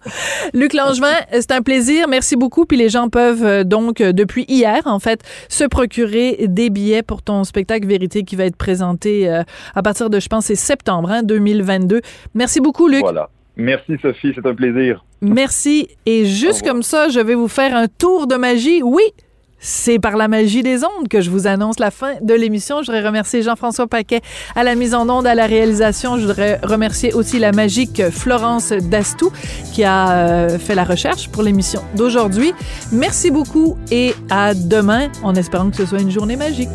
Luc 0.54 0.74
Langevin, 0.74 1.14
c'est 1.32 1.52
un 1.52 1.62
plaisir. 1.62 2.08
Merci 2.08 2.38
beaucoup. 2.38 2.66
Puis 2.66 2.78
les 2.78 2.88
gens 2.88 3.10
peuvent 3.10 3.46
euh, 3.46 3.64
donc, 3.66 4.00
euh, 4.00 4.14
depuis 4.14 4.46
hier, 4.48 4.82
en 4.86 5.00
fait, 5.00 5.20
se 5.50 5.66
procurer 5.66 6.46
des 6.48 6.70
billets 6.70 7.04
pour 7.04 7.22
ton 7.22 7.44
spectacle 7.44 7.86
Vérité 7.86 8.24
qui 8.24 8.38
va 8.38 8.46
être 8.46 8.56
présenté 8.56 9.28
à 9.28 9.84
partir 9.84 10.10
de, 10.10 10.20
je 10.20 10.28
pense, 10.30 10.46
c'est 10.46 10.56
septembre 10.56 11.12
hein, 11.12 11.24
2022. 11.24 12.02
Merci 12.34 12.62
beaucoup, 12.62 12.88
Luc. 12.88 13.02
Voilà. 13.02 13.30
Merci, 13.58 13.98
Sophie. 14.02 14.32
C'est 14.36 14.46
un 14.46 14.56
plaisir. 14.56 15.04
Merci. 15.22 15.90
Et 16.06 16.26
juste 16.26 16.66
comme 16.66 16.84
ça, 16.84 17.10
je 17.10 17.20
vais 17.20 17.36
vous 17.36 17.48
faire 17.48 17.76
un 17.76 17.88
tour 17.88 18.28
de 18.28 18.36
magie. 18.36 18.82
Oui, 18.84 19.04
c'est 19.66 19.98
par 19.98 20.16
la 20.16 20.28
magie 20.28 20.62
des 20.62 20.84
ondes 20.84 21.08
que 21.10 21.22
je 21.22 21.32
vous 21.32 21.48
annonce 21.48 21.80
la 21.80 21.90
fin 21.90 22.14
de 22.22 22.34
l'émission. 22.36 22.84
Je 22.84 22.92
voudrais 22.92 23.06
remercier 23.06 23.42
Jean-François 23.42 23.88
Paquet 23.88 24.22
à 24.56 24.64
la 24.64 24.76
mise 24.76 24.94
en 24.94 25.10
onde, 25.10 25.26
à 25.26 25.34
la 25.34 25.48
réalisation. 25.48 26.18
Je 26.18 26.28
voudrais 26.28 26.60
remercier 26.62 27.14
aussi 27.14 27.40
la 27.40 27.52
magique 27.52 28.10
Florence 28.12 28.70
Dastou 28.70 29.32
qui 29.74 29.84
a 29.84 30.12
euh, 30.12 30.60
fait 30.60 30.76
la 30.76 30.84
recherche 30.84 31.30
pour 31.30 31.42
l'émission 31.42 31.82
d'aujourd'hui. 31.96 32.54
Merci 32.92 33.32
beaucoup 33.32 33.76
et 33.90 34.14
à 34.30 34.54
demain 34.54 35.10
en 35.24 35.34
espérant 35.34 35.72
que 35.72 35.78
ce 35.78 35.86
soit 35.88 36.00
une 36.00 36.12
journée 36.12 36.36
magique. 36.36 36.70